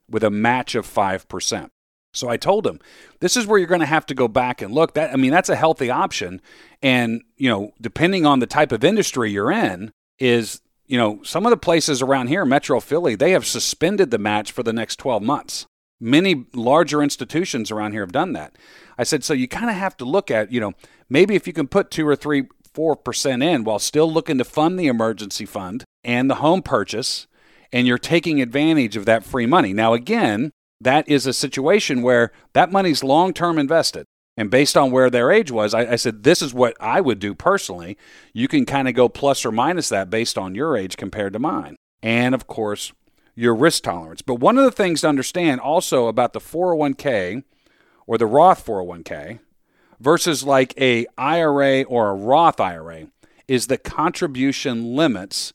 with 0.10 0.23
a 0.23 0.29
match 0.29 0.75
of 0.75 0.86
5%. 0.86 1.69
So 2.13 2.29
I 2.29 2.38
told 2.38 2.67
him, 2.67 2.79
this 3.21 3.36
is 3.36 3.47
where 3.47 3.58
you're 3.58 3.67
going 3.67 3.79
to 3.79 3.88
have 3.88 4.06
to 4.08 4.13
go 4.13 4.27
back 4.27 4.62
and 4.62 4.71
look. 4.71 4.93
That 4.93 5.12
I 5.12 5.15
mean, 5.15 5.32
that's 5.32 5.49
a 5.49 5.56
healthy 5.56 5.89
option 5.89 6.41
and, 6.84 7.23
you 7.38 7.49
know, 7.49 7.71
depending 7.82 8.25
on 8.27 8.38
the 8.38 8.45
type 8.45 8.71
of 8.71 8.84
industry 8.84 9.32
you're 9.32 9.51
in 9.51 9.91
is 10.19 10.62
you 10.86 10.98
know, 10.98 11.22
some 11.24 11.46
of 11.46 11.50
the 11.50 11.58
places 11.58 12.02
around 12.02 12.28
here, 12.28 12.46
Metro 12.46 12.80
Philly, 12.80 13.15
they 13.15 13.32
have 13.32 13.46
suspended 13.46 14.12
the 14.12 14.17
match 14.17 14.52
for 14.52 14.63
the 14.63 14.74
next 14.74 14.98
12 14.98 15.24
months. 15.24 15.65
Many 16.00 16.46
larger 16.54 17.02
institutions 17.02 17.72
around 17.72 17.93
here 17.93 18.02
have 18.02 18.12
done 18.12 18.34
that. 18.34 18.58
I 18.98 19.04
said, 19.04 19.24
so 19.24 19.34
you 19.34 19.48
kind 19.48 19.69
of 19.69 19.76
have 19.76 19.96
to 19.98 20.06
look 20.06 20.30
at, 20.30 20.52
you 20.52 20.60
know, 20.60 20.74
maybe 21.10 21.36
if 21.36 21.48
you 21.48 21.54
can 21.54 21.67
put 21.67 21.89
two 21.89 22.08
or 22.08 22.15
three, 22.15 22.43
four 22.74 22.96
percent 22.96 23.43
in 23.43 23.63
while 23.63 23.80
still 23.80 24.12
looking 24.12 24.38
to 24.39 24.43
fund 24.43 24.80
the 24.80 24.88
emergency 24.88 25.46
fund 25.46 25.84
and 26.04 26.30
the 26.30 26.36
home 26.36 26.62
purchase, 26.62 27.28
and 27.72 27.88
you're 27.88 27.98
taking 27.98 28.41
advantage 28.41 28.98
of 28.98 29.06
that 29.06 29.24
free 29.24 29.46
money. 29.46 29.74
Now, 29.74 29.93
again, 29.93 30.52
that 30.82 31.08
is 31.08 31.26
a 31.26 31.34
situation 31.34 32.02
where 32.02 32.32
that 32.54 32.72
money's 32.72 33.04
long 33.04 33.34
term 33.34 33.58
invested. 33.58 34.06
And 34.36 34.50
based 34.50 34.76
on 34.76 34.91
where 34.91 35.10
their 35.10 35.32
age 35.32 35.52
was, 35.52 35.74
I, 35.74 35.91
I, 35.91 35.96
said, 35.96 36.24
this 36.24 36.41
is 36.41 36.54
what 36.54 36.76
I 36.80 37.02
would 37.02 37.19
do 37.19 37.36
personally. 37.36 37.98
You 38.34 38.48
can 38.48 38.65
kind 38.65 38.88
of 38.88 38.96
go 38.96 39.08
plus 39.08 39.46
or 39.46 39.52
minus 39.52 39.89
that 39.89 40.10
based 40.10 40.38
on 40.38 40.56
your 40.56 40.76
age 40.76 40.98
compared 40.98 41.34
to 41.34 41.39
mine. 41.39 41.76
And 42.02 42.34
of 42.34 42.48
course, 42.48 42.91
your 43.36 43.54
risk 43.54 43.84
tolerance. 43.84 44.22
But 44.22 44.36
one 44.36 44.58
of 44.58 44.63
the 44.63 44.72
things 44.72 45.02
to 45.02 45.10
understand 45.10 45.62
also 45.62 46.08
about 46.08 46.34
the 46.34 46.39
401k 46.39 47.43
or 48.08 48.17
the 48.17 48.26
Roth 48.26 48.65
401k 48.65 49.39
versus 50.00 50.43
like 50.43 50.74
a 50.80 51.06
IRA 51.17 51.84
or 51.84 52.10
a 52.10 52.15
Roth 52.15 52.60
IRA 52.60 53.08
is 53.48 53.67
the 53.67 53.78
contribution 53.78 54.96
limits 54.96 55.54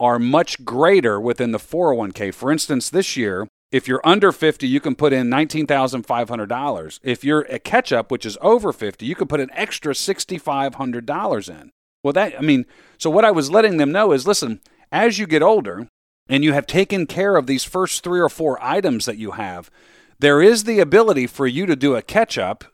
are 0.00 0.18
much 0.18 0.64
greater 0.64 1.20
within 1.20 1.52
the 1.52 1.58
401k. 1.58 2.32
For 2.32 2.52
instance, 2.52 2.90
this 2.90 3.16
year, 3.16 3.48
if 3.70 3.86
you're 3.86 4.00
under 4.04 4.32
50, 4.32 4.66
you 4.66 4.80
can 4.80 4.94
put 4.94 5.12
in 5.12 5.28
$19,500. 5.28 7.00
If 7.02 7.24
you're 7.24 7.42
a 7.42 7.58
catch 7.58 7.92
up, 7.92 8.10
which 8.10 8.24
is 8.24 8.38
over 8.40 8.72
50, 8.72 9.04
you 9.04 9.14
can 9.14 9.28
put 9.28 9.40
an 9.40 9.50
extra 9.52 9.92
$6,500 9.92 11.60
in. 11.60 11.70
Well, 12.02 12.12
that, 12.12 12.38
I 12.38 12.40
mean, 12.40 12.64
so 12.96 13.10
what 13.10 13.24
I 13.24 13.30
was 13.30 13.50
letting 13.50 13.76
them 13.76 13.92
know 13.92 14.12
is 14.12 14.26
listen, 14.26 14.60
as 14.90 15.18
you 15.18 15.26
get 15.26 15.42
older 15.42 15.88
and 16.28 16.44
you 16.44 16.52
have 16.52 16.66
taken 16.66 17.06
care 17.06 17.36
of 17.36 17.46
these 17.46 17.64
first 17.64 18.02
three 18.02 18.20
or 18.20 18.28
four 18.28 18.62
items 18.62 19.04
that 19.04 19.18
you 19.18 19.32
have, 19.32 19.70
there 20.18 20.40
is 20.40 20.64
the 20.64 20.80
ability 20.80 21.26
for 21.26 21.46
you 21.46 21.66
to 21.66 21.76
do 21.76 21.94
a 21.94 22.02
catch 22.02 22.38
up 22.38 22.64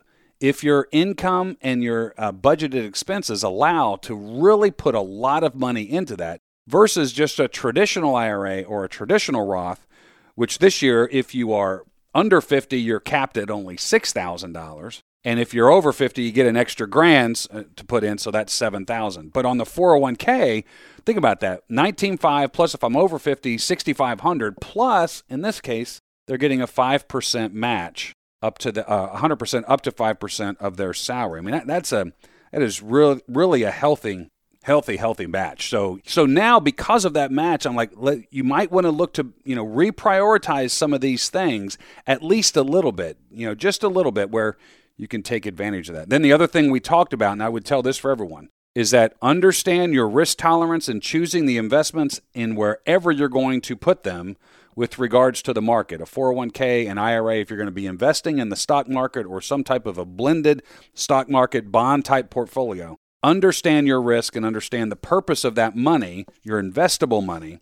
if 0.40 0.62
your 0.62 0.88
income 0.92 1.56
and 1.60 1.82
your 1.82 2.14
uh, 2.18 2.32
budgeted 2.32 2.86
expenses 2.86 3.42
allow 3.42 3.96
to 3.96 4.14
really 4.14 4.70
put 4.70 4.94
a 4.94 5.00
lot 5.00 5.42
of 5.42 5.54
money 5.54 5.82
into 5.82 6.16
that 6.16 6.40
versus 6.66 7.12
just 7.12 7.40
a 7.40 7.48
traditional 7.48 8.14
IRA 8.14 8.62
or 8.62 8.84
a 8.84 8.88
traditional 8.88 9.46
Roth 9.46 9.86
which 10.34 10.58
this 10.58 10.82
year, 10.82 11.08
if 11.12 11.34
you 11.34 11.52
are 11.52 11.84
under 12.14 12.40
50, 12.40 12.78
you're 12.78 13.00
capped 13.00 13.36
at 13.36 13.50
only 13.50 13.76
$6,000. 13.76 15.00
And 15.26 15.40
if 15.40 15.54
you're 15.54 15.70
over 15.70 15.92
50, 15.92 16.22
you 16.22 16.32
get 16.32 16.46
an 16.46 16.56
extra 16.56 16.86
grand 16.86 17.46
uh, 17.50 17.62
to 17.76 17.84
put 17.84 18.04
in, 18.04 18.18
so 18.18 18.30
that's 18.30 18.52
7,000. 18.52 19.32
But 19.32 19.46
on 19.46 19.56
the 19.56 19.64
401k, 19.64 20.64
think 21.06 21.18
about 21.18 21.40
that. 21.40 21.62
19.5 21.70 22.52
plus 22.52 22.74
if 22.74 22.84
I'm 22.84 22.96
over 22.96 23.18
50, 23.18 23.56
6,500 23.56 24.60
plus 24.60 25.22
in 25.28 25.40
this 25.40 25.60
case 25.60 26.00
they're 26.26 26.38
getting 26.38 26.60
a 26.60 26.66
5% 26.66 27.52
match 27.52 28.12
up 28.42 28.58
to 28.58 28.72
the 28.72 28.88
uh, 28.88 29.18
100% 29.18 29.64
up 29.66 29.80
to 29.82 29.92
5% 29.92 30.56
of 30.58 30.76
their 30.76 30.94
salary. 30.94 31.38
I 31.38 31.42
mean, 31.42 31.52
that, 31.52 31.66
that's 31.66 31.92
a 31.92 32.12
that 32.52 32.62
is 32.62 32.82
really 32.82 33.20
really 33.26 33.62
a 33.62 33.70
healthy 33.70 34.28
healthy 34.64 34.96
healthy 34.96 35.26
match. 35.26 35.68
So 35.68 36.00
so 36.06 36.24
now 36.24 36.58
because 36.58 37.04
of 37.04 37.12
that 37.12 37.30
match, 37.30 37.66
I'm 37.66 37.76
like 37.76 37.92
let, 37.94 38.20
you 38.32 38.42
might 38.44 38.72
want 38.72 38.84
to 38.84 38.90
look 38.90 39.12
to, 39.14 39.30
you 39.44 39.54
know, 39.54 39.64
reprioritize 39.64 40.70
some 40.70 40.94
of 40.94 41.02
these 41.02 41.28
things 41.28 41.76
at 42.06 42.22
least 42.22 42.56
a 42.56 42.62
little 42.62 42.92
bit, 42.92 43.18
you 43.30 43.46
know, 43.46 43.54
just 43.54 43.82
a 43.82 43.88
little 43.88 44.10
bit 44.10 44.30
where 44.30 44.56
you 44.96 45.06
can 45.06 45.22
take 45.22 45.44
advantage 45.44 45.90
of 45.90 45.94
that. 45.94 46.08
Then 46.08 46.22
the 46.22 46.32
other 46.32 46.46
thing 46.46 46.70
we 46.70 46.80
talked 46.80 47.12
about 47.12 47.32
and 47.32 47.42
I 47.42 47.50
would 47.50 47.66
tell 47.66 47.82
this 47.82 47.98
for 47.98 48.10
everyone 48.10 48.48
is 48.74 48.90
that 48.90 49.14
understand 49.20 49.92
your 49.92 50.08
risk 50.08 50.38
tolerance 50.38 50.88
and 50.88 51.02
choosing 51.02 51.44
the 51.44 51.58
investments 51.58 52.22
in 52.32 52.56
wherever 52.56 53.12
you're 53.12 53.28
going 53.28 53.60
to 53.60 53.76
put 53.76 54.02
them 54.02 54.34
with 54.74 54.98
regards 54.98 55.42
to 55.42 55.52
the 55.52 55.62
market 55.62 56.00
a 56.00 56.04
401k, 56.04 56.90
an 56.90 56.96
IRA, 56.96 57.36
if 57.36 57.50
you're 57.50 57.58
going 57.58 57.66
to 57.66 57.70
be 57.70 57.86
investing 57.86 58.38
in 58.38 58.48
the 58.48 58.56
stock 58.56 58.88
market 58.88 59.26
or 59.26 59.42
some 59.42 59.62
type 59.62 59.84
of 59.84 59.98
a 59.98 60.06
blended 60.06 60.62
stock 60.94 61.28
market 61.28 61.70
bond 61.70 62.06
type 62.06 62.30
portfolio. 62.30 62.98
Understand 63.24 63.86
your 63.86 64.02
risk 64.02 64.36
and 64.36 64.44
understand 64.44 64.92
the 64.92 64.96
purpose 64.96 65.44
of 65.44 65.54
that 65.54 65.74
money, 65.74 66.26
your 66.42 66.62
investable 66.62 67.24
money, 67.24 67.58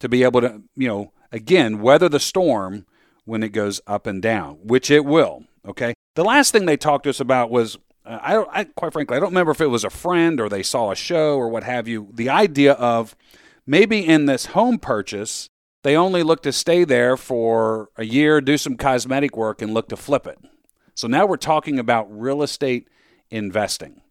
to 0.00 0.08
be 0.08 0.22
able 0.22 0.42
to, 0.42 0.60
you 0.76 0.86
know, 0.86 1.12
again, 1.32 1.80
weather 1.80 2.10
the 2.10 2.20
storm 2.20 2.84
when 3.24 3.42
it 3.42 3.48
goes 3.48 3.80
up 3.86 4.06
and 4.06 4.20
down, 4.20 4.58
which 4.62 4.90
it 4.90 5.06
will. 5.06 5.44
Okay. 5.66 5.94
The 6.14 6.24
last 6.24 6.52
thing 6.52 6.66
they 6.66 6.76
talked 6.76 7.04
to 7.04 7.10
us 7.10 7.20
about 7.20 7.50
was 7.50 7.78
uh, 8.04 8.18
I, 8.20 8.60
I 8.60 8.64
quite 8.64 8.92
frankly, 8.92 9.16
I 9.16 9.20
don't 9.20 9.30
remember 9.30 9.52
if 9.52 9.62
it 9.62 9.68
was 9.68 9.84
a 9.84 9.88
friend 9.88 10.38
or 10.38 10.50
they 10.50 10.62
saw 10.62 10.90
a 10.90 10.96
show 10.96 11.36
or 11.36 11.48
what 11.48 11.64
have 11.64 11.88
you. 11.88 12.08
The 12.12 12.28
idea 12.28 12.74
of 12.74 13.16
maybe 13.66 14.06
in 14.06 14.26
this 14.26 14.46
home 14.46 14.78
purchase, 14.78 15.48
they 15.84 15.96
only 15.96 16.22
look 16.22 16.42
to 16.42 16.52
stay 16.52 16.84
there 16.84 17.16
for 17.16 17.88
a 17.96 18.04
year, 18.04 18.42
do 18.42 18.58
some 18.58 18.76
cosmetic 18.76 19.38
work, 19.38 19.62
and 19.62 19.72
look 19.72 19.88
to 19.88 19.96
flip 19.96 20.26
it. 20.26 20.38
So 20.94 21.08
now 21.08 21.24
we're 21.24 21.38
talking 21.38 21.78
about 21.78 22.06
real 22.10 22.42
estate 22.42 22.88
investing. 23.30 24.01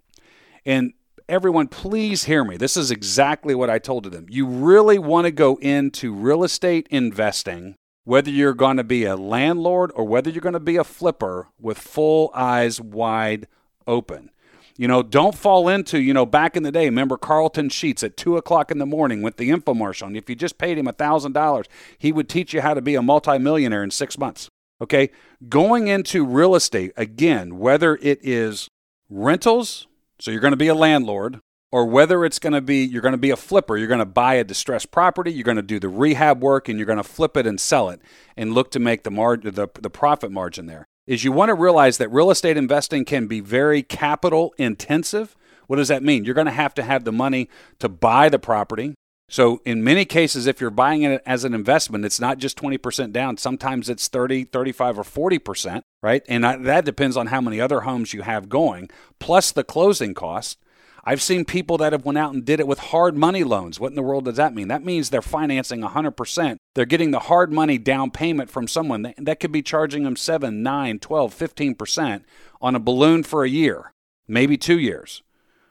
And 0.65 0.93
everyone, 1.27 1.67
please 1.67 2.25
hear 2.25 2.43
me. 2.43 2.57
This 2.57 2.77
is 2.77 2.91
exactly 2.91 3.55
what 3.55 3.69
I 3.69 3.79
told 3.79 4.03
to 4.03 4.09
them. 4.09 4.27
You 4.29 4.45
really 4.45 4.99
want 4.99 5.25
to 5.25 5.31
go 5.31 5.57
into 5.57 6.13
real 6.13 6.43
estate 6.43 6.87
investing, 6.91 7.75
whether 8.03 8.29
you're 8.29 8.53
going 8.53 8.77
to 8.77 8.83
be 8.83 9.05
a 9.05 9.15
landlord 9.15 9.91
or 9.95 10.05
whether 10.05 10.29
you're 10.29 10.41
going 10.41 10.53
to 10.53 10.59
be 10.59 10.77
a 10.77 10.83
flipper, 10.83 11.47
with 11.59 11.77
full 11.77 12.31
eyes 12.33 12.81
wide 12.81 13.47
open. 13.87 14.29
You 14.77 14.87
know, 14.87 15.03
don't 15.03 15.35
fall 15.35 15.67
into, 15.67 15.99
you 16.01 16.13
know, 16.13 16.25
back 16.25 16.57
in 16.57 16.63
the 16.63 16.71
day, 16.71 16.85
remember 16.85 17.17
Carleton 17.17 17.69
Sheets 17.69 18.03
at 18.03 18.17
2 18.17 18.37
o'clock 18.37 18.71
in 18.71 18.79
the 18.79 18.85
morning 18.85 19.21
with 19.21 19.37
the 19.37 19.49
infomercial. 19.49 20.07
And 20.07 20.17
if 20.17 20.29
you 20.29 20.35
just 20.35 20.57
paid 20.57 20.77
him 20.77 20.87
$1,000, 20.87 21.65
he 21.97 22.11
would 22.11 22.29
teach 22.29 22.53
you 22.53 22.61
how 22.61 22.73
to 22.73 22.81
be 22.81 22.95
a 22.95 23.01
multimillionaire 23.01 23.83
in 23.83 23.91
six 23.91 24.17
months. 24.17 24.49
Okay. 24.81 25.11
Going 25.47 25.87
into 25.87 26.25
real 26.25 26.55
estate, 26.55 26.93
again, 26.97 27.59
whether 27.59 27.97
it 27.97 28.19
is 28.23 28.69
rentals, 29.09 29.85
so 30.21 30.31
you're 30.31 30.39
going 30.39 30.51
to 30.51 30.57
be 30.57 30.67
a 30.67 30.75
landlord, 30.75 31.39
or 31.71 31.85
whether 31.85 32.23
it's 32.23 32.39
going 32.39 32.53
to 32.53 32.61
be 32.61 32.83
you're 32.83 33.01
going 33.01 33.13
to 33.13 33.17
be 33.17 33.31
a 33.31 33.35
flipper, 33.35 33.77
you're 33.77 33.87
going 33.87 33.99
to 33.99 34.05
buy 34.05 34.35
a 34.35 34.43
distressed 34.43 34.91
property, 34.91 35.31
you're 35.31 35.43
going 35.43 35.57
to 35.57 35.63
do 35.63 35.79
the 35.79 35.89
rehab 35.89 36.41
work, 36.41 36.69
and 36.69 36.77
you're 36.77 36.85
going 36.85 36.97
to 36.97 37.03
flip 37.03 37.35
it 37.35 37.47
and 37.47 37.59
sell 37.59 37.89
it, 37.89 38.01
and 38.37 38.53
look 38.53 38.69
to 38.71 38.79
make 38.79 39.03
the 39.03 39.11
mar- 39.11 39.37
the, 39.37 39.69
the 39.81 39.89
profit 39.89 40.31
margin 40.31 40.67
there 40.67 40.85
is 41.07 41.23
you 41.23 41.31
want 41.31 41.49
to 41.49 41.55
realize 41.55 41.97
that 41.97 42.09
real 42.09 42.29
estate 42.29 42.57
investing 42.57 43.03
can 43.03 43.27
be 43.27 43.39
very 43.39 43.81
capital 43.81 44.53
intensive. 44.57 45.35
What 45.67 45.77
does 45.77 45.87
that 45.87 46.03
mean? 46.03 46.23
You're 46.23 46.35
going 46.35 46.45
to 46.45 46.51
have 46.51 46.73
to 46.75 46.83
have 46.83 47.03
the 47.03 47.11
money 47.11 47.49
to 47.79 47.89
buy 47.89 48.29
the 48.29 48.39
property. 48.39 48.93
So, 49.31 49.61
in 49.63 49.81
many 49.81 50.03
cases, 50.03 50.45
if 50.45 50.59
you're 50.59 50.69
buying 50.69 51.03
it 51.03 51.23
as 51.25 51.45
an 51.45 51.53
investment, 51.53 52.03
it's 52.03 52.19
not 52.19 52.37
just 52.37 52.57
20% 52.57 53.13
down. 53.13 53.37
Sometimes 53.37 53.87
it's 53.87 54.09
30, 54.09 54.43
35, 54.43 54.99
or 54.99 55.03
40%, 55.03 55.83
right? 56.03 56.21
And 56.27 56.43
that 56.43 56.83
depends 56.83 57.15
on 57.15 57.27
how 57.27 57.39
many 57.39 57.61
other 57.61 57.81
homes 57.81 58.13
you 58.13 58.23
have 58.23 58.49
going, 58.49 58.89
plus 59.19 59.53
the 59.53 59.63
closing 59.63 60.13
costs. 60.13 60.57
I've 61.05 61.21
seen 61.21 61.45
people 61.45 61.77
that 61.77 61.93
have 61.93 62.03
went 62.03 62.17
out 62.17 62.33
and 62.33 62.43
did 62.43 62.59
it 62.59 62.67
with 62.67 62.79
hard 62.79 63.15
money 63.15 63.45
loans. 63.45 63.79
What 63.79 63.93
in 63.93 63.95
the 63.95 64.01
world 64.01 64.25
does 64.25 64.35
that 64.35 64.53
mean? 64.53 64.67
That 64.67 64.83
means 64.83 65.09
they're 65.09 65.21
financing 65.21 65.79
100%. 65.79 66.57
They're 66.75 66.85
getting 66.85 67.11
the 67.11 67.19
hard 67.19 67.53
money 67.53 67.77
down 67.77 68.11
payment 68.11 68.49
from 68.49 68.67
someone 68.67 69.13
that 69.17 69.39
could 69.39 69.53
be 69.53 69.61
charging 69.61 70.03
them 70.03 70.17
7, 70.17 70.61
9, 70.61 70.99
12, 70.99 71.33
15% 71.33 72.23
on 72.61 72.75
a 72.75 72.79
balloon 72.79 73.23
for 73.23 73.45
a 73.45 73.49
year, 73.49 73.93
maybe 74.27 74.57
2 74.57 74.77
years. 74.77 75.23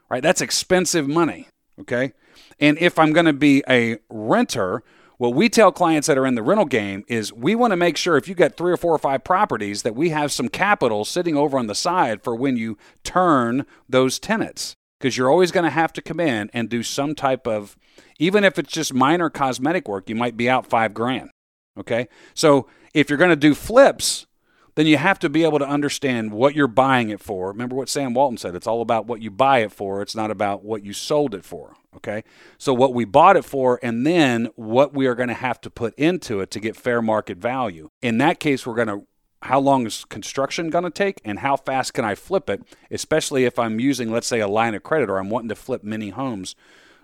Right? 0.09 0.23
That's 0.23 0.41
expensive 0.41 1.07
money, 1.07 1.47
okay? 1.79 2.13
And 2.59 2.77
if 2.79 2.99
I'm 2.99 3.13
going 3.13 3.25
to 3.25 3.33
be 3.33 3.63
a 3.69 3.97
renter, 4.09 4.83
what 5.17 5.35
we 5.35 5.49
tell 5.49 5.71
clients 5.71 6.07
that 6.07 6.17
are 6.17 6.25
in 6.25 6.35
the 6.35 6.41
rental 6.41 6.65
game 6.65 7.03
is 7.07 7.31
we 7.31 7.53
want 7.53 7.71
to 7.71 7.77
make 7.77 7.95
sure 7.95 8.17
if 8.17 8.27
you 8.27 8.33
got 8.33 8.57
three 8.57 8.71
or 8.71 8.77
four 8.77 8.93
or 8.93 8.97
five 8.97 9.23
properties 9.23 9.83
that 9.83 9.95
we 9.95 10.09
have 10.09 10.31
some 10.31 10.49
capital 10.49 11.05
sitting 11.05 11.37
over 11.37 11.59
on 11.59 11.67
the 11.67 11.75
side 11.75 12.23
for 12.23 12.35
when 12.35 12.57
you 12.57 12.77
turn 13.03 13.65
those 13.87 14.17
tenants 14.17 14.75
because 14.99 15.17
you're 15.17 15.29
always 15.29 15.51
going 15.51 15.63
to 15.63 15.69
have 15.69 15.93
to 15.93 16.01
come 16.01 16.19
in 16.19 16.49
and 16.53 16.69
do 16.69 16.83
some 16.83 17.15
type 17.15 17.45
of, 17.47 17.77
even 18.19 18.43
if 18.43 18.57
it's 18.57 18.71
just 18.71 18.93
minor 18.93 19.29
cosmetic 19.29 19.87
work, 19.87 20.09
you 20.09 20.15
might 20.15 20.37
be 20.37 20.49
out 20.49 20.65
five 20.65 20.93
grand. 20.93 21.29
Okay. 21.77 22.07
So 22.33 22.67
if 22.93 23.09
you're 23.09 23.17
going 23.17 23.29
to 23.29 23.35
do 23.35 23.55
flips, 23.55 24.25
then 24.75 24.87
you 24.87 24.97
have 24.97 25.19
to 25.19 25.29
be 25.29 25.43
able 25.43 25.59
to 25.59 25.67
understand 25.67 26.31
what 26.31 26.55
you're 26.55 26.67
buying 26.67 27.09
it 27.09 27.19
for. 27.19 27.49
Remember 27.49 27.75
what 27.75 27.89
Sam 27.89 28.13
Walton 28.13 28.37
said 28.37 28.55
it's 28.55 28.67
all 28.67 28.81
about 28.81 29.05
what 29.05 29.21
you 29.21 29.31
buy 29.31 29.59
it 29.59 29.71
for, 29.71 30.01
it's 30.01 30.15
not 30.15 30.31
about 30.31 30.63
what 30.63 30.83
you 30.83 30.93
sold 30.93 31.33
it 31.35 31.45
for. 31.45 31.75
Okay. 31.95 32.23
So, 32.57 32.73
what 32.73 32.93
we 32.93 33.03
bought 33.03 33.35
it 33.35 33.43
for, 33.43 33.79
and 33.83 34.05
then 34.05 34.49
what 34.55 34.93
we 34.93 35.07
are 35.07 35.15
going 35.15 35.29
to 35.29 35.35
have 35.35 35.59
to 35.61 35.69
put 35.69 35.93
into 35.95 36.39
it 36.39 36.49
to 36.51 36.59
get 36.59 36.77
fair 36.77 37.01
market 37.01 37.37
value. 37.37 37.89
In 38.01 38.17
that 38.19 38.39
case, 38.39 38.65
we're 38.65 38.75
going 38.75 38.87
to 38.87 39.05
how 39.43 39.59
long 39.59 39.87
is 39.87 40.05
construction 40.05 40.69
going 40.69 40.83
to 40.83 40.91
take 40.91 41.19
and 41.25 41.39
how 41.39 41.55
fast 41.55 41.93
can 41.93 42.05
I 42.05 42.13
flip 42.13 42.49
it, 42.49 42.61
especially 42.91 43.43
if 43.45 43.57
I'm 43.57 43.79
using, 43.79 44.11
let's 44.11 44.27
say, 44.27 44.39
a 44.39 44.47
line 44.47 44.75
of 44.75 44.83
credit 44.83 45.09
or 45.09 45.17
I'm 45.17 45.31
wanting 45.31 45.49
to 45.49 45.55
flip 45.55 45.83
many 45.83 46.09
homes 46.09 46.55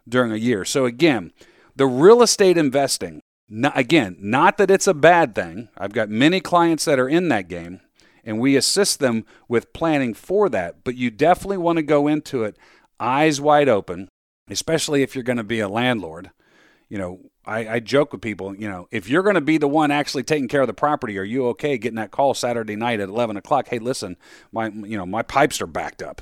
during 0.08 0.32
a 0.32 0.36
year. 0.36 0.64
So, 0.64 0.86
again, 0.86 1.34
the 1.76 1.88
real 1.88 2.22
estate 2.22 2.58
investing, 2.58 3.22
not, 3.50 3.78
again, 3.78 4.18
not 4.20 4.58
that 4.58 4.72
it's 4.72 4.88
a 4.88 4.94
bad 4.94 5.36
thing. 5.36 5.70
I've 5.78 5.94
got 5.94 6.10
many 6.10 6.40
clients 6.40 6.86
that 6.86 7.00
are 7.00 7.10
in 7.10 7.30
that 7.30 7.48
game 7.48 7.82
and 8.28 8.40
we 8.40 8.58
assist 8.58 9.00
them 9.00 9.26
with 9.48 9.72
planning 9.72 10.14
for 10.14 10.50
that, 10.50 10.84
but 10.84 10.96
you 10.96 11.10
definitely 11.10 11.58
want 11.58 11.78
to 11.78 11.84
go 11.84 12.08
into 12.08 12.44
it 12.44 12.58
eyes 13.00 13.40
wide 13.40 13.70
open, 13.70 14.10
especially 14.50 15.02
if 15.02 15.16
you're 15.16 15.24
going 15.24 15.38
to 15.38 15.44
be 15.44 15.62
a 15.62 15.70
landlord. 15.70 16.32
You 16.90 16.98
know, 16.98 17.20
I, 17.46 17.76
I 17.76 17.80
joke 17.80 18.12
with 18.12 18.22
people, 18.22 18.54
you 18.56 18.68
know, 18.68 18.88
if 18.92 19.08
you're 19.08 19.24
going 19.24 19.36
to 19.36 19.42
be 19.42 19.58
the 19.58 19.68
one 19.68 19.92
actually 19.92 20.24
taking 20.24 20.50
care 20.50 20.62
of 20.62 20.68
the 20.68 20.74
property, 20.74 21.18
are 21.18 21.24
you 21.24 21.48
okay 21.48 21.78
getting 21.78 21.96
that 21.96 22.12
call 22.12 22.34
Saturday 22.34 22.76
night 22.76 23.00
at 23.00 23.08
11 23.08 23.38
o'clock? 23.38 23.70
Hey, 23.70 23.80
listen, 23.80 24.18
my, 24.52 24.68
you 24.68 24.98
know, 24.98 25.06
my 25.06 25.22
pipes 25.22 25.62
are 25.62 25.68
backed 25.68 26.02
up, 26.02 26.22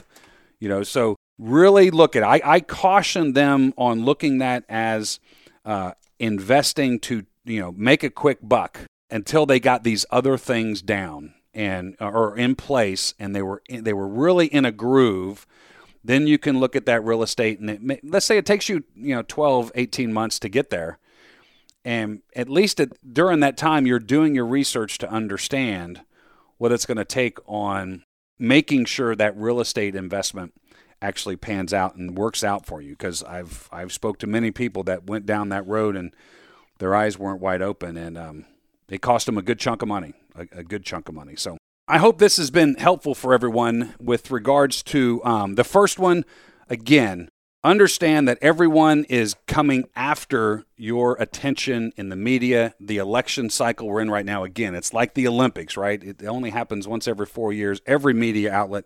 you 0.59 0.69
know, 0.69 0.83
so 0.83 1.15
really 1.39 1.89
look 1.89 2.15
at. 2.15 2.23
I, 2.23 2.41
I 2.43 2.59
caution 2.59 3.33
them 3.33 3.73
on 3.77 4.05
looking 4.05 4.38
that 4.39 4.63
as 4.69 5.19
uh, 5.65 5.93
investing 6.19 6.99
to, 6.99 7.25
you 7.43 7.60
know, 7.60 7.71
make 7.71 8.04
a 8.04 8.10
quick 8.10 8.39
buck 8.41 8.82
until 9.10 9.45
they 9.45 9.60
got 9.60 9.84
these 9.84 10.06
other 10.10 10.38
things 10.38 10.82
down 10.82 11.34
and 11.54 11.95
or 11.99 12.38
in 12.38 12.56
place 12.56 13.13
and 13.17 13.36
they 13.36 13.41
were 13.41 13.62
they 13.69 13.93
were 13.93 14.08
really 14.08 14.47
in 14.47 14.65
a 14.65 14.71
groove 14.73 15.47
then 16.06 16.28
you 16.28 16.38
can 16.38 16.60
look 16.60 16.75
at 16.75 16.86
that 16.86 17.04
real 17.04 17.23
estate 17.23 17.60
and 17.60 17.69
it, 17.91 17.99
let's 18.04 18.25
say 18.25 18.38
it 18.38 18.45
takes 18.45 18.69
you 18.69 18.84
you 18.95 19.15
know 19.15 19.23
12 19.23 19.71
18 19.75 20.13
months 20.13 20.39
to 20.39 20.49
get 20.49 20.69
there. 20.69 20.99
And 21.84 22.21
at 22.36 22.49
least 22.49 22.80
at, 22.80 22.89
during 23.13 23.41
that 23.41 23.58
time, 23.58 23.86
you're 23.86 23.99
doing 23.99 24.34
your 24.34 24.45
research 24.45 24.97
to 24.99 25.10
understand 25.10 26.01
what 26.58 26.71
it's 26.71 26.86
going 26.86 26.97
to 26.97 27.06
take 27.06 27.38
on 27.45 28.04
making 28.39 28.86
sure 28.86 29.15
that 29.15 29.38
real 29.38 29.60
estate 29.60 29.95
investment 29.95 30.54
actually 31.06 31.36
pans 31.36 31.74
out 31.74 31.96
and 31.96 32.18
works 32.18 32.44
out 32.44 32.65
for 32.65 32.82
you. 32.82 32.91
Because 32.91 33.24
I've 33.24 33.70
I've 33.72 33.94
spoke 33.94 34.18
to 34.20 34.28
many 34.28 34.52
people 34.52 34.84
that 34.84 35.06
went 35.06 35.26
down 35.26 35.50
that 35.50 35.65
road 35.68 35.96
and 35.96 36.12
their 36.80 36.96
eyes 36.96 37.18
weren't 37.18 37.41
wide 37.41 37.62
open, 37.62 37.96
and 37.96 38.18
um, 38.18 38.46
it 38.89 39.02
cost 39.02 39.26
them 39.26 39.38
a 39.38 39.41
good 39.41 39.60
chunk 39.60 39.82
of 39.82 39.88
money, 39.88 40.13
a, 40.36 40.60
a, 40.60 40.63
good 40.63 40.84
chunk 40.84 41.08
of 41.08 41.15
money. 41.15 41.36
So 41.36 41.58
I 41.88 42.00
hope 42.00 42.18
this 42.18 42.38
has 42.38 42.52
been 42.52 42.76
helpful 42.76 43.15
for 43.15 43.34
everyone 43.34 43.94
with 44.00 44.32
regards 44.32 44.84
to 44.84 45.24
um, 45.24 45.56
the 45.56 45.63
first 45.63 46.00
one. 46.00 46.26
Again, 46.70 47.30
understand 47.63 48.28
that 48.28 48.38
everyone 48.41 49.06
is 49.06 49.36
coming 49.48 49.86
after 49.96 50.65
your 50.76 51.15
attention 51.22 51.94
in 51.96 52.10
the 52.10 52.15
media. 52.15 52.74
The 52.80 52.98
election 52.98 53.50
cycle 53.50 53.88
we're 53.88 54.02
in 54.02 54.12
right 54.12 54.26
now, 54.26 54.44
again, 54.44 54.76
it's 54.76 54.94
like 54.94 55.13
the 55.13 55.28
Olympics, 55.28 55.78
right? 55.78 56.04
It 56.04 56.26
only 56.26 56.50
happens 56.50 56.88
once 56.88 57.08
every 57.08 57.26
four 57.26 57.54
years. 57.54 57.82
Every 57.86 58.13
media 58.13 58.52
outlet 58.52 58.86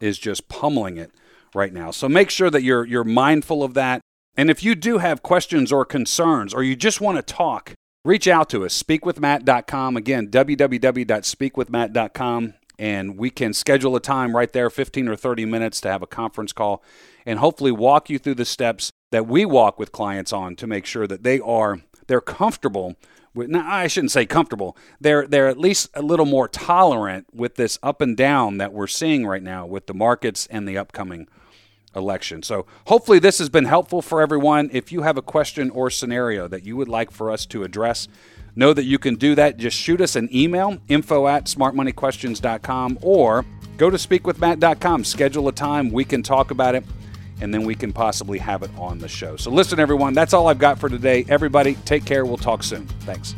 is 0.00 0.18
just 0.18 0.48
pummeling 0.48 0.96
it 0.96 1.12
right 1.54 1.72
now. 1.72 1.90
So 1.90 2.08
make 2.08 2.30
sure 2.30 2.50
that 2.50 2.62
you're 2.62 2.86
you're 2.86 3.04
mindful 3.04 3.62
of 3.62 3.74
that. 3.74 4.00
And 4.36 4.50
if 4.50 4.62
you 4.62 4.74
do 4.74 4.98
have 4.98 5.22
questions 5.22 5.72
or 5.72 5.84
concerns, 5.84 6.54
or 6.54 6.62
you 6.62 6.76
just 6.76 7.00
want 7.00 7.16
to 7.16 7.22
talk, 7.22 7.72
reach 8.04 8.28
out 8.28 8.48
to 8.50 8.64
us. 8.64 8.80
Speakwithmatt.com. 8.80 9.96
Again, 9.96 10.28
www.speakwithmatt.com. 10.28 12.54
And 12.80 13.18
we 13.18 13.30
can 13.30 13.52
schedule 13.52 13.96
a 13.96 14.00
time 14.00 14.36
right 14.36 14.52
there, 14.52 14.70
15 14.70 15.08
or 15.08 15.16
30 15.16 15.44
minutes, 15.44 15.80
to 15.80 15.90
have 15.90 16.02
a 16.02 16.06
conference 16.06 16.52
call 16.52 16.84
and 17.26 17.40
hopefully 17.40 17.72
walk 17.72 18.08
you 18.08 18.18
through 18.18 18.36
the 18.36 18.44
steps 18.44 18.92
that 19.10 19.26
we 19.26 19.44
walk 19.44 19.78
with 19.78 19.92
clients 19.92 20.32
on 20.32 20.56
to 20.56 20.66
make 20.66 20.86
sure 20.86 21.06
that 21.06 21.24
they 21.24 21.40
are 21.40 21.80
they're 22.06 22.20
comfortable 22.20 22.96
with. 23.34 23.50
Now, 23.50 23.64
I 23.66 23.86
shouldn't 23.86 24.12
say 24.12 24.26
comfortable. 24.26 24.76
They're 25.00 25.26
they're 25.26 25.48
at 25.48 25.58
least 25.58 25.90
a 25.94 26.02
little 26.02 26.26
more 26.26 26.48
tolerant 26.48 27.26
with 27.32 27.56
this 27.56 27.78
up 27.82 28.00
and 28.00 28.16
down 28.16 28.58
that 28.58 28.72
we're 28.72 28.86
seeing 28.86 29.26
right 29.26 29.42
now 29.42 29.66
with 29.66 29.86
the 29.86 29.94
markets 29.94 30.46
and 30.50 30.66
the 30.66 30.78
upcoming 30.78 31.28
election. 31.94 32.42
So 32.42 32.66
hopefully 32.86 33.18
this 33.18 33.38
has 33.38 33.48
been 33.48 33.64
helpful 33.64 34.02
for 34.02 34.20
everyone. 34.20 34.70
If 34.72 34.92
you 34.92 35.02
have 35.02 35.16
a 35.16 35.22
question 35.22 35.70
or 35.70 35.90
scenario 35.90 36.48
that 36.48 36.64
you 36.64 36.76
would 36.76 36.88
like 36.88 37.10
for 37.10 37.30
us 37.30 37.46
to 37.46 37.64
address, 37.64 38.08
know 38.54 38.72
that 38.72 38.84
you 38.84 38.98
can 38.98 39.14
do 39.14 39.34
that. 39.34 39.56
Just 39.56 39.76
shoot 39.76 40.00
us 40.00 40.16
an 40.16 40.28
email, 40.34 40.78
info 40.88 41.26
at 41.26 41.44
smartmoneyquestions.com, 41.44 42.98
or 43.02 43.44
go 43.76 43.90
to 43.90 43.96
speakwithmatt.com. 43.96 45.04
Schedule 45.04 45.48
a 45.48 45.52
time. 45.52 45.90
We 45.90 46.04
can 46.04 46.22
talk 46.22 46.50
about 46.50 46.74
it, 46.74 46.84
and 47.40 47.54
then 47.54 47.64
we 47.64 47.74
can 47.74 47.92
possibly 47.92 48.38
have 48.38 48.62
it 48.62 48.70
on 48.76 48.98
the 48.98 49.08
show. 49.08 49.36
So 49.36 49.50
listen, 49.50 49.78
everyone, 49.78 50.12
that's 50.12 50.34
all 50.34 50.48
I've 50.48 50.58
got 50.58 50.78
for 50.78 50.88
today. 50.88 51.24
Everybody, 51.28 51.74
take 51.84 52.04
care. 52.04 52.24
We'll 52.24 52.36
talk 52.36 52.62
soon. 52.62 52.86
Thanks. 53.00 53.34